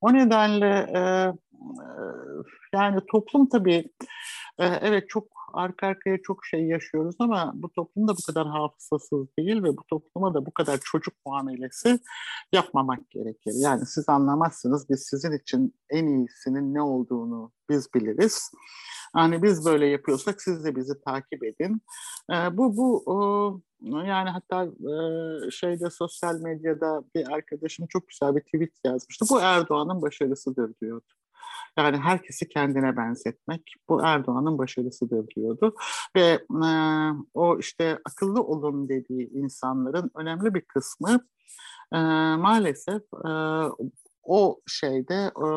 O 0.00 0.12
nedenle 0.12 0.86
e, 0.96 1.00
yani 2.72 3.00
toplum 3.12 3.48
tabii 3.48 3.90
evet 4.58 5.08
çok 5.08 5.26
arka 5.52 5.86
arkaya 5.86 6.18
çok 6.22 6.46
şey 6.46 6.66
yaşıyoruz 6.66 7.16
ama 7.18 7.52
bu 7.54 7.72
toplum 7.72 8.08
da 8.08 8.12
bu 8.12 8.22
kadar 8.26 8.46
hafızasız 8.46 9.26
değil 9.38 9.62
ve 9.62 9.76
bu 9.76 9.84
topluma 9.90 10.34
da 10.34 10.46
bu 10.46 10.50
kadar 10.50 10.78
çocuk 10.84 11.14
muamelesi 11.26 11.98
yapmamak 12.52 13.10
gerekir. 13.10 13.52
Yani 13.54 13.86
siz 13.86 14.08
anlamazsınız 14.08 14.88
biz 14.90 15.06
sizin 15.10 15.32
için 15.32 15.74
en 15.90 16.06
iyisinin 16.06 16.74
ne 16.74 16.82
olduğunu 16.82 17.52
biz 17.70 17.94
biliriz. 17.94 18.50
Yani 19.16 19.42
biz 19.42 19.66
böyle 19.66 19.86
yapıyorsak 19.86 20.42
siz 20.42 20.64
de 20.64 20.76
bizi 20.76 21.00
takip 21.00 21.44
edin. 21.44 21.82
E, 22.32 22.56
bu 22.56 22.76
bu 22.76 23.62
yani 23.82 24.30
hatta 24.30 24.64
e, 24.64 25.50
şeyde 25.50 25.90
sosyal 25.90 26.40
medyada 26.40 27.02
bir 27.14 27.32
arkadaşım 27.32 27.86
çok 27.86 28.08
güzel 28.08 28.36
bir 28.36 28.40
tweet 28.40 28.72
yazmıştı. 28.84 29.24
Bu 29.30 29.40
Erdoğan'ın 29.40 30.02
başarısıdır 30.02 30.74
diyordu. 30.80 31.06
Yani 31.78 31.96
herkesi 31.96 32.48
kendine 32.48 32.96
benzetmek 32.96 33.74
bu 33.88 34.02
Erdoğan'ın 34.02 34.58
başarısıdır 34.58 35.26
diyordu. 35.36 35.74
Ve 36.16 36.40
e, 36.64 36.70
o 37.34 37.58
işte 37.58 37.98
akıllı 38.04 38.42
olun 38.42 38.88
dediği 38.88 39.30
insanların 39.30 40.10
önemli 40.14 40.54
bir 40.54 40.60
kısmı 40.60 41.26
e, 41.92 41.98
maalesef 42.36 43.02
e, 43.26 43.30
o 44.22 44.60
şeyde 44.66 45.32
e, 45.36 45.48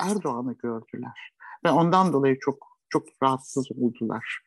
Erdoğan'ı 0.00 0.52
gördüler. 0.52 1.32
Ve 1.64 1.70
ondan 1.70 2.12
dolayı 2.12 2.38
çok 2.40 2.72
çok 2.88 3.06
rahatsız 3.22 3.72
oldular. 3.72 4.40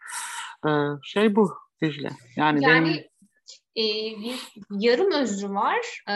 E, 0.68 0.70
şey 1.04 1.36
bu 1.36 1.54
Dicle. 1.82 2.10
Yani, 2.36 2.64
yani 2.64 2.86
benim 2.86 3.04
e, 3.78 3.84
bir 4.22 4.40
yarım 4.80 5.12
özrü 5.12 5.50
var. 5.50 6.04
E, 6.10 6.16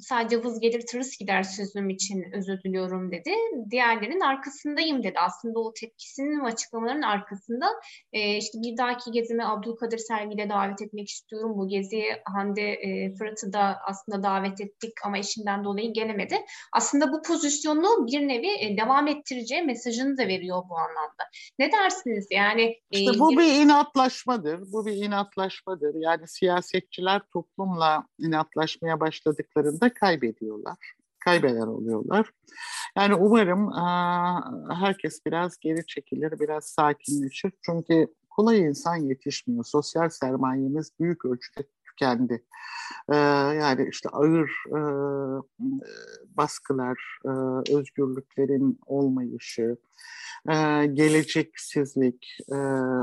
sadece 0.00 0.44
vız 0.44 0.60
gelir 0.60 0.86
tırıs 0.86 1.18
gider 1.18 1.42
sözüm 1.42 1.90
için 1.90 2.24
özür 2.32 2.62
diliyorum 2.62 3.12
dedi. 3.12 3.30
Diğerlerinin 3.70 4.20
arkasındayım 4.20 5.02
dedi. 5.02 5.18
Aslında 5.18 5.60
o 5.60 5.72
tepkisinin 5.72 6.44
ve 6.44 6.46
açıklamaların 6.46 7.02
arkasında 7.02 7.66
e, 8.12 8.36
işte 8.36 8.58
bir 8.62 8.76
dahaki 8.76 9.10
gezime 9.10 9.44
Abdülkadir 9.44 9.98
Selvi'yle 9.98 10.48
davet 10.48 10.82
etmek 10.82 11.08
istiyorum. 11.08 11.52
Bu 11.56 11.68
geziye 11.68 12.22
Hande 12.24 12.72
e, 12.72 13.14
Fırat'ı 13.14 13.52
da 13.52 13.78
aslında 13.86 14.22
davet 14.22 14.60
ettik 14.60 14.92
ama 15.04 15.18
işinden 15.18 15.64
dolayı 15.64 15.92
gelemedi. 15.92 16.36
Aslında 16.72 17.12
bu 17.12 17.22
pozisyonu 17.22 18.06
bir 18.06 18.28
nevi 18.28 18.48
e, 18.60 18.76
devam 18.76 19.06
ettireceği 19.06 19.62
mesajını 19.62 20.18
da 20.18 20.28
veriyor 20.28 20.62
bu 20.70 20.76
anlamda. 20.78 21.24
Ne 21.58 21.72
dersiniz? 21.72 22.26
Yani 22.30 22.76
işte 22.90 23.18
bu 23.18 23.32
e, 23.32 23.36
bir 23.36 23.64
inatlaşmadır. 23.64 24.72
Bu 24.72 24.86
bir 24.86 24.92
inatlaşmadır. 24.92 25.94
Yani 25.94 26.28
siyasetçiler 26.74 27.22
toplumla 27.32 28.06
inatlaşmaya 28.18 29.00
başladıklarında 29.00 29.94
kaybediyorlar. 29.94 30.76
Kaybeder 31.24 31.66
oluyorlar. 31.66 32.30
Yani 32.96 33.14
umarım 33.14 33.72
herkes 34.70 35.26
biraz 35.26 35.56
geri 35.58 35.86
çekilir, 35.86 36.40
biraz 36.40 36.64
sakinleşir. 36.64 37.52
Çünkü 37.62 38.06
kolay 38.30 38.60
insan 38.60 38.96
yetişmiyor. 38.96 39.64
Sosyal 39.64 40.08
sermayemiz 40.08 40.90
büyük 41.00 41.24
ölçüde 41.24 41.66
tükendi. 41.94 42.44
Ee, 43.12 43.16
yani 43.56 43.88
işte 43.90 44.08
ağır 44.08 44.50
e, 44.68 44.80
baskılar, 46.36 47.18
e, 47.24 47.30
özgürlüklerin 47.76 48.78
olmayışı, 48.86 49.76
e, 50.48 50.86
geleceksizlik, 50.86 52.38
e, 52.52 52.54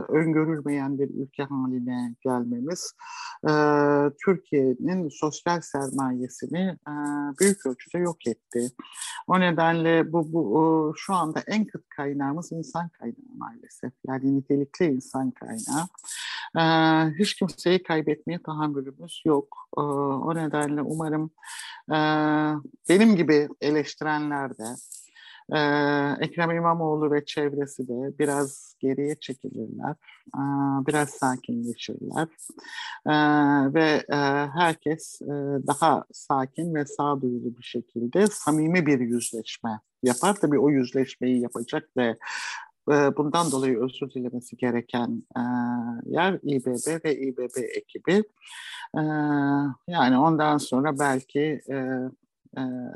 öngörülmeyen 0.10 0.99
bir 0.99 1.10
ülke 1.10 1.43
haline 1.43 2.15
gelmemiz 2.21 2.93
e, 3.43 3.51
Türkiye'nin 4.25 5.10
sosyal 5.10 5.62
sermayesini 5.62 6.77
e, 6.88 6.93
büyük 7.39 7.65
ölçüde 7.65 7.97
yok 7.97 8.27
etti. 8.27 8.71
O 9.27 9.39
nedenle 9.39 10.12
bu, 10.12 10.34
bu 10.34 10.93
şu 10.97 11.13
anda 11.13 11.43
en 11.47 11.65
kıt 11.65 11.89
kaynağımız 11.89 12.51
insan 12.51 12.89
kaynağı 12.89 13.36
maalesef. 13.38 13.93
Yani 14.08 14.38
nitelikli 14.38 14.86
insan 14.86 15.32
kaynağı. 15.32 15.88
E, 16.58 16.62
hiç 17.19 17.34
kimseyi 17.34 17.84
kaybetmeye 17.84 18.39
tahammülümüz 18.43 19.21
yok. 19.25 19.69
E, 19.77 19.82
o 19.82 20.36
nedenle 20.36 20.82
umarım 20.82 21.32
e, 21.89 21.97
benim 22.89 23.15
gibi 23.15 23.49
eleştirenler 23.62 24.58
de 24.58 24.65
ee, 25.51 26.15
Ekrem 26.19 26.51
İmamoğlu 26.51 27.12
ve 27.12 27.25
çevresi 27.25 27.88
de 27.88 28.19
biraz 28.19 28.75
geriye 28.80 29.15
çekilirler, 29.15 29.95
ee, 30.36 30.39
biraz 30.88 31.10
sakinleşirler 31.10 32.27
ee, 33.08 33.13
ve 33.73 34.04
e, 34.10 34.15
herkes 34.54 35.21
e, 35.21 35.27
daha 35.67 36.04
sakin 36.12 36.75
ve 36.75 36.86
sağduyulu 36.86 37.58
bir 37.58 37.63
şekilde 37.63 38.27
samimi 38.27 38.86
bir 38.86 38.99
yüzleşme 38.99 39.80
yapar. 40.04 40.36
Tabii 40.36 40.60
o 40.60 40.69
yüzleşmeyi 40.69 41.41
yapacak 41.41 41.89
ve 41.97 42.06
e, 42.08 42.17
bundan 42.88 43.52
dolayı 43.52 43.80
özür 43.80 44.12
dilemesi 44.12 44.58
gereken 44.58 45.24
yer 46.06 46.39
İBB 46.44 47.06
ve 47.06 47.15
İBB 47.15 47.58
ekibi. 47.78 48.24
Yani 49.88 50.17
ondan 50.17 50.58
sonra 50.58 51.00
belki 51.00 51.62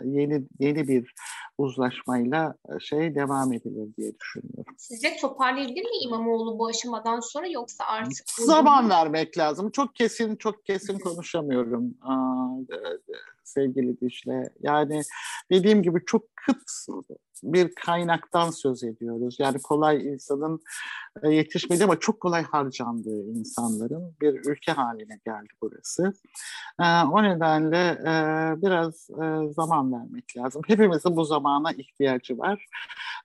yeni 0.04 0.43
yeni 0.60 0.88
bir 0.88 1.13
uzlaşmayla 1.58 2.56
e, 2.70 2.80
şey 2.80 3.15
devam 3.15 3.54
edilir 3.54 3.96
diye 3.98 4.20
düşünüyorum. 4.20 4.76
Sizce 4.78 5.18
toparlayabilir 5.22 5.84
mi 5.84 5.98
İmamoğlu 6.04 6.60
bu 6.60 6.68
aşamadan 6.68 7.20
sonra 7.20 7.48
yoksa 7.48 7.84
artık 7.86 8.30
zaman 8.30 8.89
vermek 8.89 9.38
lazım. 9.38 9.72
Çok 9.72 9.96
kesin 9.96 10.36
çok 10.36 10.65
kesin 10.65 11.00
konuşamıyorum 11.00 11.94
Aa, 12.02 12.46
sevgili 13.44 14.02
Dişle. 14.02 14.50
Yani 14.62 15.02
dediğim 15.52 15.84
gibi 15.84 16.06
çok 16.06 16.36
kıt 16.36 16.72
bir 17.44 17.76
kaynaktan 17.76 18.52
söz 18.52 18.84
ediyoruz. 18.84 19.36
Yani 19.39 19.62
kolay 19.62 20.08
insanın 20.08 20.60
e, 21.24 21.30
yetişmedi 21.30 21.84
ama 21.84 22.00
çok 22.00 22.20
kolay 22.20 22.44
harcandığı 22.44 23.24
insanların 23.24 24.15
bir 24.22 24.34
ülke 24.46 24.72
haline 24.72 25.20
geldi 25.26 25.54
burası. 25.62 26.13
E, 26.80 26.86
o 27.04 27.24
nedenle 27.24 27.88
e, 27.88 28.13
biraz 28.62 29.10
zaman 29.56 29.94
vermek 29.94 30.38
lazım. 30.38 30.62
Hepimizin 30.68 31.15
bu 31.15 31.26
zamana 31.45 31.71
ihtiyacı 31.71 32.38
var 32.38 32.65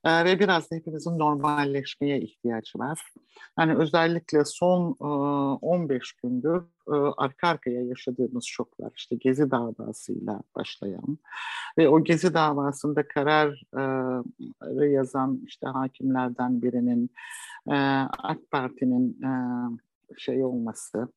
ve 0.05 0.39
biraz 0.39 0.71
da 0.71 0.75
hepimizin 0.75 1.19
normalleşmeye 1.19 2.19
ihtiyacı 2.21 2.79
var. 2.79 3.01
Yani 3.59 3.75
özellikle 3.75 4.45
son 4.45 4.91
15 4.91 6.13
gündür 6.13 6.63
arka 7.17 7.47
arkaya 7.47 7.81
yaşadığımız 7.81 8.45
şoklar 8.45 8.91
işte 8.95 9.15
Gezi 9.15 9.51
davasıyla 9.51 10.41
başlayan 10.55 11.17
ve 11.77 11.89
o 11.89 12.03
Gezi 12.03 12.33
davasında 12.33 13.07
karar 13.07 13.63
yazan 14.91 15.41
işte 15.47 15.67
hakimlerden 15.67 16.61
birinin 16.61 17.09
AK 18.23 18.51
Parti'nin 18.51 19.21
şey 20.17 20.43
olması 20.43 21.07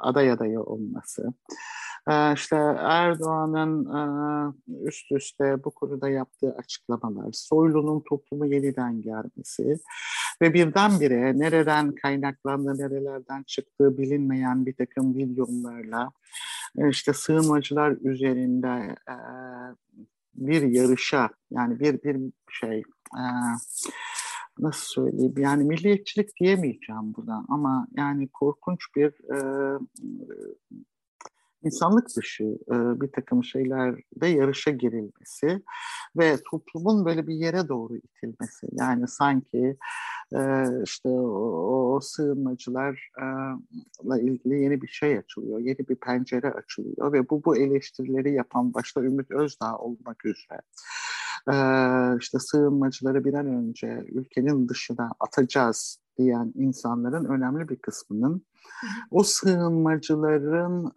aday 0.00 0.30
adayı 0.30 0.60
olması 0.60 1.32
işte 2.34 2.56
Erdoğan'ın 2.78 3.84
üst 4.84 5.12
üste 5.12 5.64
bu 5.64 5.70
konuda 5.70 6.08
yaptığı 6.08 6.54
açıklamalar, 6.58 7.32
Soylu'nun 7.32 8.02
toplumu 8.08 8.46
yeniden 8.46 9.02
gelmesi 9.02 9.78
ve 10.42 10.54
birdenbire 10.54 11.38
nereden 11.38 11.94
kaynaklandığı, 11.94 12.78
nerelerden 12.78 13.42
çıktığı 13.42 13.98
bilinmeyen 13.98 14.66
bir 14.66 14.74
takım 14.74 15.16
videolarla 15.16 16.10
işte 16.88 17.12
sığınmacılar 17.12 17.96
üzerinde 18.00 18.96
bir 20.34 20.62
yarışa 20.62 21.30
yani 21.50 21.80
bir 21.80 22.02
bir 22.02 22.32
şey 22.50 22.82
nasıl 24.58 24.86
söyleyeyim 24.86 25.34
yani 25.36 25.64
milliyetçilik 25.64 26.40
diyemeyeceğim 26.40 27.14
buna 27.16 27.44
ama 27.48 27.86
yani 27.96 28.28
korkunç 28.28 28.80
bir 28.96 29.12
insanlık 31.64 32.16
dışı 32.16 32.44
bir 33.00 33.12
takım 33.12 33.44
şeylerde 33.44 34.26
yarışa 34.26 34.70
girilmesi 34.70 35.62
ve 36.16 36.36
toplumun 36.50 37.04
böyle 37.04 37.26
bir 37.26 37.34
yere 37.34 37.68
doğru 37.68 37.96
itilmesi. 37.96 38.66
Yani 38.72 39.08
sanki 39.08 39.76
işte 40.84 41.08
o, 41.08 41.94
o 41.94 42.00
sığınmacılarla 42.00 44.20
ilgili 44.20 44.62
yeni 44.62 44.82
bir 44.82 44.88
şey 44.88 45.18
açılıyor, 45.18 45.58
yeni 45.58 45.78
bir 45.78 45.96
pencere 45.96 46.50
açılıyor 46.50 47.12
ve 47.12 47.28
bu 47.28 47.44
bu 47.44 47.56
eleştirileri 47.56 48.32
yapan 48.32 48.74
başta 48.74 49.00
Ümit 49.00 49.30
Özdağ 49.30 49.78
olmak 49.78 50.24
üzere 50.24 50.60
işte 52.20 52.38
sığınmacıları 52.38 53.24
bir 53.24 53.34
an 53.34 53.46
önce 53.46 54.04
ülkenin 54.08 54.68
dışına 54.68 55.12
atacağız 55.20 55.98
diyen 56.18 56.52
insanların 56.54 57.24
önemli 57.24 57.68
bir 57.68 57.76
kısmının 57.76 58.46
o 59.10 59.22
sığınmacıların 59.22 60.92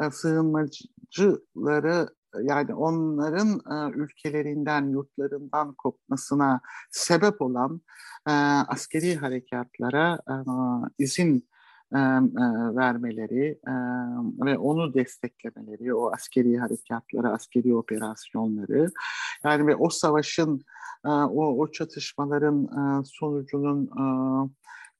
e, 0.00 0.10
sığınmacıları 0.10 2.08
yani 2.42 2.74
onların 2.74 3.60
e, 3.70 3.96
ülkelerinden, 3.96 4.88
yurtlarından 4.88 5.74
kopmasına 5.74 6.60
sebep 6.90 7.42
olan 7.42 7.80
e, 8.28 8.32
askeri 8.68 9.16
harekatlara 9.16 10.18
e, 10.28 10.34
izin 10.98 11.48
e, 11.94 12.00
vermeleri 12.76 13.58
e, 13.68 13.74
ve 14.46 14.58
onu 14.58 14.94
desteklemeleri, 14.94 15.94
o 15.94 16.12
askeri 16.12 16.58
harekatları, 16.58 17.28
askeri 17.28 17.74
operasyonları. 17.74 18.90
Yani 19.44 19.66
ve 19.66 19.76
o 19.76 19.90
savaşın, 19.90 20.60
e, 21.06 21.08
o, 21.08 21.58
o 21.58 21.70
çatışmaların 21.70 22.64
e, 22.64 23.04
sonucunun 23.04 23.86
e, 23.86 24.04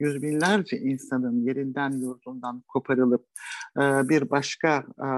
yüz 0.00 0.22
binlerce 0.22 0.78
insanın 0.78 1.44
yerinden 1.44 1.90
yurdundan 1.90 2.62
koparılıp 2.68 3.26
e, 3.76 4.08
bir 4.08 4.30
başka 4.30 4.84
e, 4.98 5.08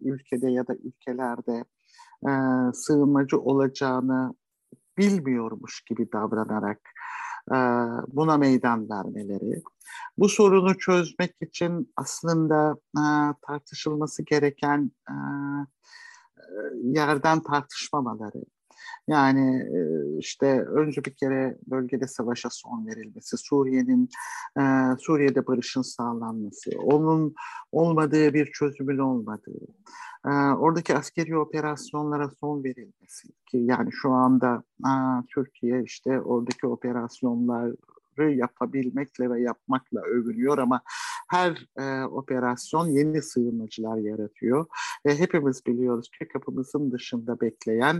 ülkede 0.00 0.50
ya 0.50 0.66
da 0.66 0.74
ülkelerde 0.74 1.64
e, 2.28 2.30
sığınmacı 2.72 3.40
olacağını 3.40 4.34
bilmiyormuş 4.98 5.80
gibi 5.80 6.12
davranarak 6.12 6.80
buna 8.08 8.36
meydan 8.36 8.90
vermeleri. 8.90 9.62
Bu 10.18 10.28
sorunu 10.28 10.78
çözmek 10.78 11.34
için 11.40 11.92
aslında 11.96 12.76
e, 12.96 13.04
tartışılması 13.46 14.22
gereken 14.22 14.90
e, 15.08 15.14
yerden 16.82 17.40
tartışmamaları, 17.40 18.44
yani 19.08 19.66
işte 20.18 20.62
önce 20.62 21.04
bir 21.04 21.14
kere 21.14 21.58
bölgede 21.66 22.06
savaşa 22.06 22.48
son 22.50 22.86
verilmesi, 22.86 23.36
Suriye'nin 23.36 24.08
Suriye'de 24.98 25.46
barışın 25.46 25.82
sağlanması, 25.82 26.70
onun 26.78 27.34
olmadığı 27.72 28.34
bir 28.34 28.52
çözümün 28.52 28.98
olmadığı, 28.98 29.66
oradaki 30.58 30.96
askeri 30.96 31.38
operasyonlara 31.38 32.30
son 32.40 32.64
verilmesi 32.64 33.28
ki 33.46 33.58
yani 33.58 33.92
şu 33.92 34.12
anda 34.12 34.62
Türkiye 35.34 35.82
işte 35.82 36.20
oradaki 36.20 36.66
operasyonlar 36.66 37.72
yapabilmekle 38.28 39.30
ve 39.30 39.40
yapmakla 39.40 40.00
övünüyor 40.00 40.58
ama 40.58 40.80
her 41.28 41.66
e, 41.78 42.04
operasyon 42.04 42.86
yeni 42.86 43.22
sığınmacılar 43.22 43.96
yaratıyor. 43.96 44.66
Ve 45.06 45.18
hepimiz 45.18 45.66
biliyoruz 45.66 46.10
ki 46.18 46.28
kapımızın 46.28 46.92
dışında 46.92 47.40
bekleyen 47.40 47.96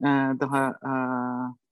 e, 0.00 0.08
daha 0.40 0.68
e, 0.70 0.92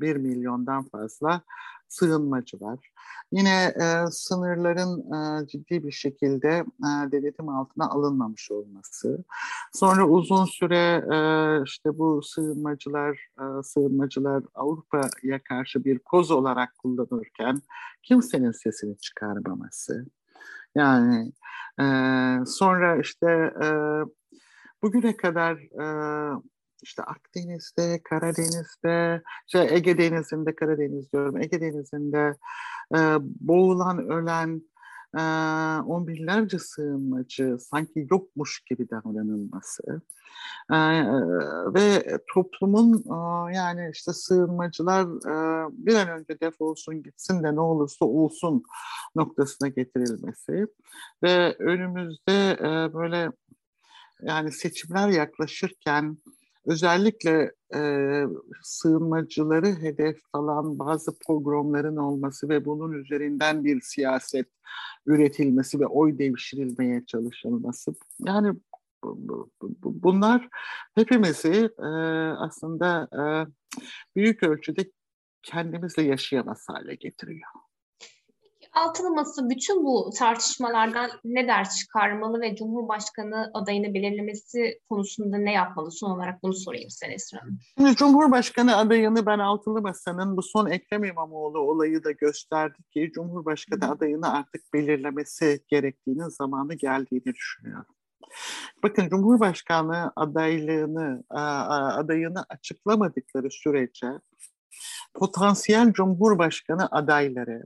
bir 0.00 0.16
milyondan 0.16 0.85
fazla 0.88 1.42
sığınmacı 1.90 2.61
var. 2.61 2.92
Yine 3.33 3.74
e, 3.81 4.07
sınırların 4.11 5.12
e, 5.12 5.46
ciddi 5.46 5.85
bir 5.85 5.92
şekilde 5.92 6.48
e, 6.59 7.12
denetim 7.12 7.48
altına 7.48 7.90
alınmamış 7.90 8.50
olması. 8.50 9.24
Sonra 9.72 10.09
uzun 10.09 10.44
süre 10.44 11.05
e, 11.14 11.18
işte 11.64 11.98
bu 11.98 12.22
sığınmacılar, 12.22 13.29
e, 13.40 13.62
sığınmacılar 13.62 14.42
Avrupa'ya 14.55 15.42
karşı 15.44 15.85
bir 15.85 15.98
koz 15.98 16.31
olarak 16.31 16.79
kullanırken 16.79 17.61
kimsenin 18.03 18.53
sesini 18.53 18.98
çıkarmaması. 18.98 20.07
Yani 20.74 21.33
e, 21.81 21.85
sonra 22.46 22.96
işte 22.96 23.55
e, 23.62 23.68
bugüne 24.83 25.16
kadar 25.16 25.55
e, 25.57 25.85
işte 26.83 27.03
Akdeniz'de, 27.03 28.01
Karadeniz'de, 28.05 29.23
şey 29.47 29.75
Ege 29.75 29.99
Denizi'nde, 29.99 30.55
Karadeniz 30.55 31.12
diyorum, 31.12 31.37
Ege 31.37 31.61
Denizi'nde 31.61 32.37
e, 32.95 32.99
boğulan, 33.21 33.99
ölen 34.09 34.62
e, 35.19 35.23
on 35.83 36.07
binlerce 36.07 36.59
sığınmacı 36.59 37.57
sanki 37.61 38.07
yokmuş 38.11 38.61
gibi 38.61 38.90
davranılması 38.90 40.01
e, 40.73 40.79
ve 41.75 42.19
toplumun 42.35 42.95
e, 42.95 43.55
yani 43.55 43.90
işte 43.93 44.12
sığınmacılar 44.12 45.03
e, 45.05 45.69
bir 45.73 45.95
an 45.95 46.09
önce 46.09 46.40
defolsun 46.40 47.03
gitsin 47.03 47.43
de 47.43 47.55
ne 47.55 47.61
olursa 47.61 48.05
olsun 48.05 48.62
noktasına 49.14 49.69
getirilmesi 49.69 50.66
ve 51.23 51.57
önümüzde 51.59 52.51
e, 52.61 52.95
böyle 52.95 53.33
yani 54.23 54.53
seçimler 54.53 55.09
yaklaşırken 55.09 56.16
özellikle 56.66 57.53
e, 57.75 57.81
sığınmacıları 58.62 59.66
hedef 59.66 60.20
alan 60.33 60.79
bazı 60.79 61.18
programların 61.18 61.96
olması 61.96 62.49
ve 62.49 62.64
bunun 62.64 62.92
üzerinden 62.92 63.64
bir 63.64 63.81
siyaset 63.81 64.46
üretilmesi 65.07 65.81
ve 65.81 65.87
oy 65.87 66.18
devşirilmeye 66.18 67.07
çalışılması. 67.07 67.94
Yani 68.27 68.55
bunlar 69.83 70.49
hepimizi 70.94 71.70
e, 71.79 71.88
aslında 72.38 73.09
e, 73.12 73.23
büyük 74.16 74.42
ölçüde 74.42 74.90
kendimizle 75.42 76.03
yaşayamaz 76.03 76.64
hale 76.68 76.94
getiriyor 76.94 77.51
altılı 78.72 79.11
masa 79.11 79.50
bütün 79.50 79.85
bu 79.85 80.11
tartışmalardan 80.18 81.11
ne 81.24 81.48
ders 81.48 81.76
çıkarmalı 81.78 82.40
ve 82.40 82.56
Cumhurbaşkanı 82.56 83.50
adayını 83.54 83.94
belirlemesi 83.94 84.80
konusunda 84.88 85.37
ne 85.37 85.52
yapmalı? 85.52 85.90
Son 85.90 86.11
olarak 86.11 86.42
bunu 86.42 86.54
sorayım 86.54 86.90
size 86.90 87.12
Esra 87.12 87.38
Hanım. 87.42 87.94
Cumhurbaşkanı 87.96 88.76
adayını 88.76 89.26
ben 89.26 89.38
altılı 89.38 89.83
masanın 89.83 90.37
bu 90.37 90.42
son 90.42 90.66
Ekrem 90.66 91.04
İmamoğlu 91.04 91.59
olayı 91.59 92.04
da 92.04 92.11
gösterdi 92.11 92.78
ki 92.90 93.11
Cumhurbaşkanı 93.14 93.85
Hı. 93.85 93.90
adayını 93.90 94.33
artık 94.33 94.72
belirlemesi 94.74 95.64
gerektiğinin 95.68 96.28
zamanı 96.28 96.74
geldiğini 96.74 97.35
düşünüyorum. 97.35 97.94
Bakın 98.83 99.09
Cumhurbaşkanı 99.09 100.12
adaylığını, 100.16 101.24
adayını 101.30 102.44
açıklamadıkları 102.48 103.50
sürece 103.50 104.06
potansiyel 105.14 105.92
Cumhurbaşkanı 105.92 106.88
adayları 106.90 107.64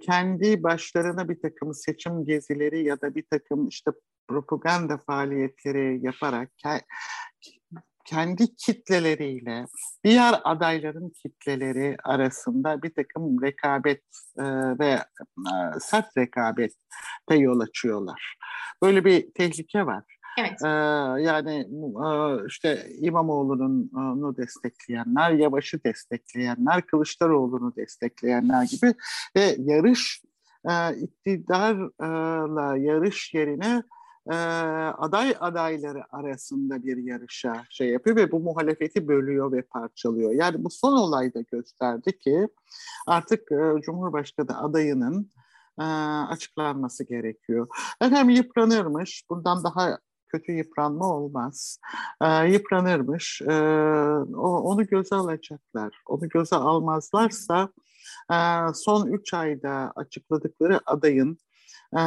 kendi 0.00 0.62
başlarına 0.62 1.28
bir 1.28 1.40
takım 1.42 1.74
seçim 1.74 2.24
gezileri 2.24 2.84
ya 2.84 3.00
da 3.00 3.14
bir 3.14 3.24
takım 3.30 3.68
işte 3.68 3.90
propaganda 4.28 4.98
faaliyetleri 4.98 6.06
yaparak 6.06 6.50
kendi 8.04 8.56
kitleleriyle 8.56 9.64
diğer 10.04 10.40
adayların 10.44 11.12
kitleleri 11.22 11.96
arasında 12.04 12.82
bir 12.82 12.94
takım 12.94 13.42
rekabet 13.42 14.02
ve 14.80 14.86
e, 14.86 15.00
sert 15.80 16.16
rekabete 16.18 17.36
yol 17.36 17.60
açıyorlar. 17.60 18.36
Böyle 18.82 19.04
bir 19.04 19.32
tehlike 19.34 19.86
var. 19.86 20.04
Evet. 20.38 20.62
Yani 21.26 21.68
işte 22.46 22.86
İmamoğlu'nu 23.00 24.36
destekleyenler, 24.36 25.30
Yavaş'ı 25.30 25.84
destekleyenler, 25.84 26.86
Kılıçdaroğlu'nu 26.86 27.76
destekleyenler 27.76 28.64
gibi 28.64 28.94
ve 29.36 29.56
yarış 29.58 30.22
iktidarla 31.00 32.76
yarış 32.76 33.34
yerine 33.34 33.82
aday 34.98 35.34
adayları 35.40 36.16
arasında 36.16 36.82
bir 36.82 36.96
yarışa 36.96 37.64
şey 37.70 37.88
yapıyor 37.88 38.16
ve 38.16 38.32
bu 38.32 38.40
muhalefeti 38.40 39.08
bölüyor 39.08 39.52
ve 39.52 39.62
parçalıyor. 39.62 40.32
Yani 40.32 40.64
bu 40.64 40.70
son 40.70 40.96
olayda 40.96 41.40
gösterdi 41.40 42.18
ki 42.18 42.48
artık 43.06 43.48
Cumhurbaşkanı 43.82 44.58
adayının 44.58 45.30
açıklanması 46.28 47.04
gerekiyor. 47.04 47.68
Efendim 48.00 48.30
yıpranırmış. 48.30 49.24
Bundan 49.30 49.64
daha 49.64 49.98
kötü 50.32 50.52
yıpranma 50.52 51.14
olmaz. 51.16 51.78
E, 52.22 52.46
yıpranırmış. 52.48 53.42
E, 53.42 53.52
onu 54.36 54.86
göze 54.86 55.14
alacaklar. 55.14 56.02
Onu 56.06 56.28
göze 56.28 56.56
almazlarsa 56.56 57.68
e, 58.32 58.36
son 58.74 59.06
üç 59.06 59.34
ayda 59.34 59.92
açıkladıkları 59.96 60.80
adayın 60.86 61.38
e, 61.92 62.02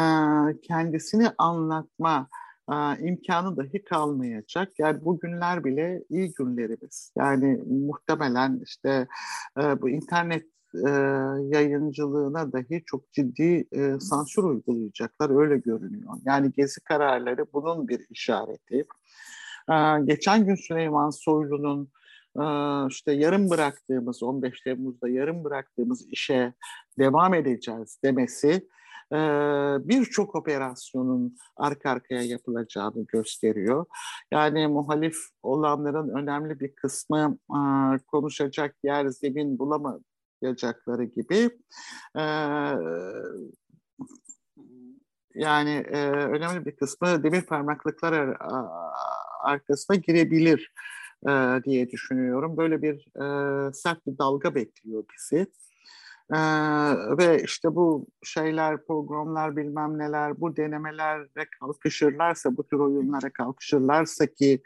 kendisini 0.64 1.32
anlatma 1.38 2.28
e, 2.72 2.76
imkanı 3.08 3.58
dahi 3.58 3.84
kalmayacak. 3.84 4.80
Yani 4.80 5.06
bu 5.06 5.20
günler 5.20 5.64
bile 5.64 6.04
iyi 6.10 6.34
günlerimiz. 6.34 7.12
Yani 7.18 7.60
muhtemelen 7.88 8.62
işte 8.64 9.08
e, 9.60 9.82
bu 9.82 9.90
internet 9.90 10.46
e, 10.76 10.90
yayıncılığına 11.58 12.54
dahi 12.54 12.84
çok 12.86 13.14
ciddi 13.14 13.68
e, 13.72 14.00
sansür 14.00 14.44
uygulayacaklar 14.44 15.42
öyle 15.42 15.58
görünüyor. 15.58 16.14
Yani 16.26 16.52
gezi 16.52 16.82
kararları 16.82 17.46
bunun 17.54 17.88
bir 17.88 18.06
işareti. 18.10 18.86
E, 19.70 19.76
geçen 20.04 20.46
gün 20.46 20.56
Süleyman 20.56 21.10
Soylu'nun 21.10 21.90
e, 22.40 22.44
işte 22.90 23.12
yarım 23.12 23.50
bıraktığımız 23.50 24.24
15 24.24 24.62
Temmuz'da 24.62 25.10
yarım 25.10 25.44
bıraktığımız 25.44 26.08
işe 26.12 26.54
devam 27.00 27.34
edeceğiz 27.34 28.00
demesi 28.04 28.68
birçok 29.88 30.36
operasyonun 30.36 31.38
arka 31.58 31.90
arkaya 31.90 32.22
yapılacağını 32.22 33.06
gösteriyor. 33.08 33.86
Yani 34.32 34.68
muhalif 34.68 35.16
olanların 35.44 36.10
önemli 36.10 36.60
bir 36.60 36.76
kısmı 36.76 37.38
konuşacak 38.08 38.76
yer 38.84 39.08
zemin 39.08 39.60
bulamadı 39.60 40.04
yapacakları 40.46 41.04
gibi 41.04 41.50
e, 42.18 42.24
yani 45.36 45.72
e, 45.72 46.10
önemli 46.10 46.66
bir 46.66 46.76
kısmı 46.76 47.24
demir 47.24 47.42
parmaklıklar 47.42 48.14
ar 48.14 48.36
arkasına 49.42 49.96
girebilir 49.96 50.74
e, 51.30 51.64
diye 51.64 51.92
düşünüyorum. 51.92 52.58
Böyle 52.58 52.82
bir 52.82 52.96
e, 53.70 53.74
sert 53.74 54.08
bir 54.08 54.18
dalga 54.18 54.56
bekliyor 54.56 55.04
bizi. 55.14 55.48
Ee, 56.32 56.38
ve 57.18 57.44
işte 57.44 57.76
bu 57.76 58.08
şeyler, 58.24 58.86
programlar 58.86 59.58
bilmem 59.58 60.00
neler, 60.00 60.42
bu 60.42 60.56
denemelere 60.56 61.46
kalkışırlarsa, 61.60 62.58
bu 62.58 62.68
tür 62.68 62.80
oyunlara 62.80 63.34
kalkışırlarsa 63.34 64.28
ki 64.28 64.62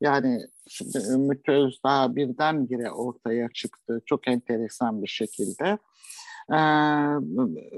yani 0.00 0.40
şimdi 0.68 0.98
Ümit 1.12 1.48
Özdağ 1.48 2.16
birdenbire 2.16 2.90
ortaya 2.90 3.48
çıktı 3.54 4.00
çok 4.06 4.28
enteresan 4.28 5.02
bir 5.02 5.08
şekilde. 5.08 5.78
Ee, 6.52 6.56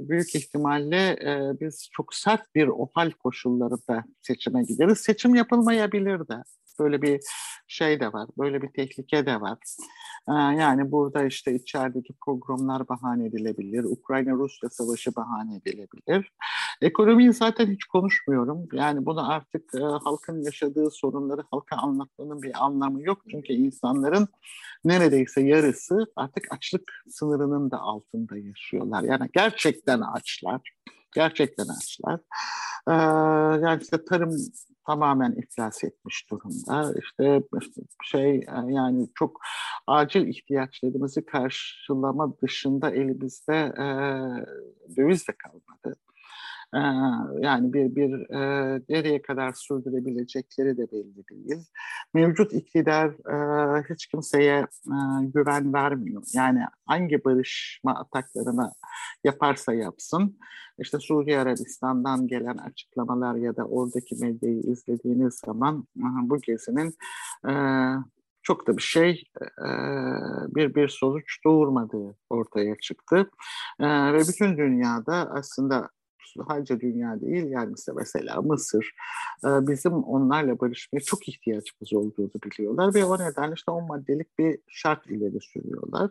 büyük 0.08 0.34
ihtimalle 0.34 1.10
e, 1.10 1.60
biz 1.60 1.88
çok 1.92 2.14
sert 2.14 2.54
bir 2.54 2.68
OHAL 2.68 3.10
koşullarında 3.10 4.04
seçime 4.22 4.62
gideriz. 4.62 4.98
Seçim 4.98 5.34
yapılmayabilir 5.34 6.18
de. 6.18 6.42
Böyle 6.78 7.02
bir 7.02 7.20
şey 7.66 8.00
de 8.00 8.12
var, 8.12 8.28
böyle 8.38 8.62
bir 8.62 8.68
tehlike 8.68 9.26
de 9.26 9.40
var. 9.40 9.58
Ee, 10.28 10.32
yani 10.32 10.92
burada 10.92 11.24
işte 11.24 11.54
içerideki 11.54 12.14
programlar 12.24 12.88
bahane 12.88 13.26
edilebilir, 13.26 13.84
Ukrayna-Rusya 13.84 14.70
savaşı 14.70 15.16
bahane 15.16 15.56
edilebilir. 15.56 16.32
Ekonomiyi 16.82 17.32
zaten 17.32 17.66
hiç 17.66 17.84
konuşmuyorum. 17.84 18.68
Yani 18.72 19.06
bunu 19.06 19.30
artık 19.30 19.74
e, 19.74 19.78
halkın 19.78 20.42
yaşadığı 20.42 20.90
sorunları 20.90 21.42
halka 21.50 21.76
anlatmanın 21.76 22.42
bir 22.42 22.64
anlamı 22.64 23.02
yok. 23.02 23.22
Çünkü 23.30 23.52
insanların 23.52 24.28
neredeyse 24.84 25.42
yarısı 25.42 26.06
artık 26.16 26.46
açlık 26.50 27.04
sınırının 27.08 27.70
da 27.70 27.78
altında 27.78 28.36
yaşıyorlar. 28.36 29.02
Yani 29.02 29.28
gerçekten 29.32 30.00
açlar. 30.00 30.60
Gerçekten 31.14 31.66
açlar. 31.68 32.20
Ee, 32.88 32.92
yani 33.66 33.82
işte 33.82 34.04
tarım 34.04 34.36
tamamen 34.86 35.32
iflas 35.32 35.84
etmiş 35.84 36.30
durumda. 36.30 36.94
İşte, 37.02 37.42
şey 38.04 38.44
yani 38.66 39.08
çok 39.14 39.40
acil 39.86 40.26
ihtiyaçlarımızı 40.28 41.26
karşılama 41.26 42.32
dışında 42.42 42.90
elimizde 42.90 43.54
e, 43.78 43.86
döviz 44.96 45.28
de 45.28 45.32
kalmadı. 45.32 45.96
Ee, 46.74 46.78
yani 47.40 47.72
bir, 47.72 47.96
bir 47.96 48.30
e, 48.30 48.80
nereye 48.88 49.22
kadar 49.22 49.52
sürdürebilecekleri 49.52 50.76
de 50.76 50.92
belli 50.92 51.28
değil. 51.30 51.64
Mevcut 52.14 52.52
iktidar 52.52 53.08
e, 53.08 53.82
hiç 53.90 54.06
kimseye 54.06 54.58
e, 54.86 54.96
güven 55.34 55.72
vermiyor. 55.72 56.22
Yani 56.34 56.60
hangi 56.86 57.24
barışma 57.24 57.94
ataklarını 57.94 58.72
yaparsa 59.24 59.74
yapsın, 59.74 60.38
işte 60.78 60.98
Suriye 60.98 61.38
Arabistan'dan 61.38 62.26
gelen 62.26 62.56
açıklamalar 62.56 63.34
ya 63.34 63.56
da 63.56 63.64
oradaki 63.64 64.16
medyayı 64.20 64.60
izlediğiniz 64.60 65.40
zaman 65.46 65.86
bu 66.22 66.38
gezinin 66.38 66.94
çok 68.42 68.66
da 68.66 68.76
bir 68.76 68.82
şey 68.82 69.24
bir 70.48 70.74
bir 70.74 70.88
sonuç 70.88 71.44
doğurmadığı 71.44 72.16
ortaya 72.30 72.76
çıktı 72.78 73.30
ve 73.80 74.18
bütün 74.28 74.56
dünyada 74.56 75.14
aslında 75.14 75.88
sadece 76.48 76.80
dünya 76.80 77.20
değil 77.20 77.50
yani 77.50 77.74
işte 77.78 77.92
mesela 77.96 78.42
Mısır 78.42 78.94
bizim 79.44 79.92
onlarla 79.92 80.60
barışmaya 80.60 81.00
çok 81.00 81.28
ihtiyacımız 81.28 81.92
olduğunu 81.92 82.30
biliyorlar 82.44 82.94
ve 82.94 83.04
o 83.04 83.18
nedenle 83.18 83.54
işte 83.54 83.70
on 83.70 83.86
maddelik 83.86 84.38
bir 84.38 84.58
şart 84.68 85.06
ileri 85.06 85.40
sürüyorlar. 85.40 86.10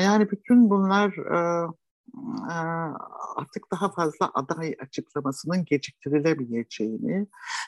Yani 0.00 0.30
bütün 0.30 0.70
bunlar 0.70 1.14
artık 3.36 3.70
daha 3.72 3.92
fazla 3.92 4.30
aday 4.34 4.76
açıklamasının 4.80 5.64
geciktirilemeyeceğini 5.64 7.26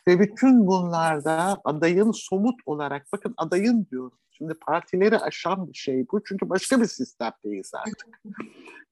ve 0.09 0.21
bütün 0.21 0.67
bunlarda 0.67 1.61
adayın 1.65 2.13
somut 2.13 2.61
olarak 2.67 3.07
bakın 3.13 3.35
adayın 3.37 3.87
diyorum 3.91 4.19
Şimdi 4.39 4.55
partileri 4.55 5.19
aşan 5.19 5.69
bir 5.69 5.79
şey 5.79 6.07
bu. 6.13 6.25
Çünkü 6.25 6.49
başka 6.49 6.81
bir 6.81 6.87
sistemdeyiz 6.87 7.71
artık. 7.75 8.21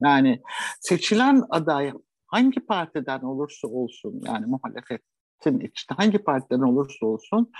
Yani 0.02 0.42
seçilen 0.80 1.42
aday 1.50 1.92
hangi 2.27 2.61
partiden 2.61 3.20
olursa 3.20 3.68
olsun 3.68 4.22
yani 4.24 4.47
muhalefetin 4.47 5.61
içinde 5.61 5.95
hangi 5.97 6.18
partiden 6.18 6.61
olursa 6.61 7.07
olsun 7.07 7.53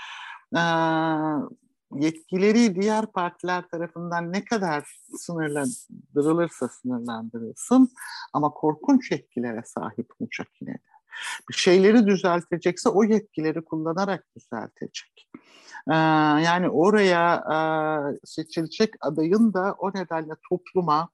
yetkileri 1.95 2.81
diğer 2.81 3.05
partiler 3.05 3.67
tarafından 3.67 4.33
ne 4.33 4.45
kadar 4.45 4.99
sınırlandırılırsa 5.17 6.67
sınırlandırılsın 6.67 7.89
ama 8.33 8.49
korkunç 8.49 9.11
yetkilere 9.11 9.61
sahip 9.65 10.11
olacak 10.19 10.47
yine 10.61 10.73
de. 10.73 10.79
Bir 11.49 11.53
şeyleri 11.53 12.07
düzeltecekse 12.07 12.89
o 12.89 13.03
yetkileri 13.03 13.65
kullanarak 13.65 14.25
düzeltecek. 14.35 15.29
yani 16.47 16.69
oraya 16.69 17.43
seçilecek 18.25 18.93
adayın 19.01 19.53
da 19.53 19.75
o 19.79 19.89
nedenle 19.89 20.33
topluma 20.49 21.09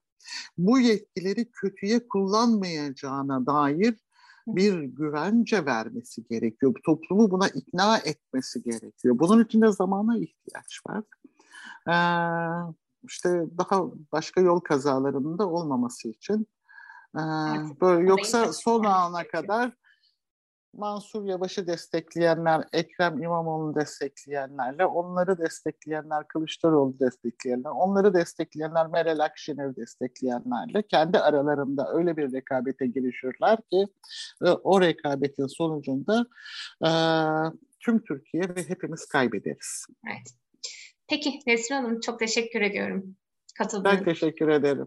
bu 0.58 0.78
yetkileri 0.80 1.50
kötüye 1.50 2.08
kullanmayacağına 2.08 3.46
dair 3.46 3.94
bir 4.46 4.82
güvence 4.82 5.66
vermesi 5.66 6.24
gerekiyor. 6.24 6.74
Toplumu 6.84 7.30
buna 7.30 7.48
ikna 7.48 7.98
etmesi 7.98 8.62
gerekiyor. 8.62 9.18
Bunun 9.18 9.44
için 9.44 9.62
de 9.62 9.72
zamana 9.72 10.18
ihtiyaç 10.18 10.80
var. 10.88 11.04
Ee, 11.88 11.96
işte 13.02 13.44
daha 13.58 13.84
başka 14.12 14.40
yol 14.40 14.60
kazalarının 14.60 15.38
da 15.38 15.48
olmaması 15.48 16.08
için. 16.08 16.46
Ee, 17.16 17.20
böyle 17.80 18.08
yoksa 18.08 18.52
son 18.52 18.84
ana 18.84 19.28
kadar 19.28 19.72
Mansur 20.76 21.24
Yavaş'ı 21.24 21.66
destekleyenler, 21.66 22.64
Ekrem 22.72 23.22
İmamoğlu'nu 23.22 23.74
destekleyenlerle, 23.74 24.86
onları 24.86 25.38
destekleyenler, 25.38 26.28
Kılıçdaroğlu 26.28 27.00
destekleyenler, 27.00 27.70
onları 27.70 28.14
destekleyenler, 28.14 28.86
Meral 28.86 29.18
Akşener 29.18 29.76
destekleyenlerle 29.76 30.82
kendi 30.82 31.18
aralarında 31.18 31.92
öyle 31.92 32.16
bir 32.16 32.32
rekabete 32.32 32.86
girişirler 32.86 33.56
ki 33.56 33.86
e, 34.44 34.48
o 34.50 34.80
rekabetin 34.80 35.46
sonucunda 35.46 36.26
e, 36.86 36.90
tüm 37.80 38.04
Türkiye 38.04 38.42
ve 38.42 38.68
hepimiz 38.68 39.06
kaybederiz. 39.06 39.86
Evet. 40.06 40.28
Peki 41.08 41.40
Nesrin 41.46 41.74
Hanım 41.74 42.00
çok 42.00 42.18
teşekkür 42.18 42.60
ediyorum 42.60 43.16
katıldığınız 43.58 43.98
Ben 43.98 44.04
teşekkür 44.04 44.48
ederim. 44.48 44.86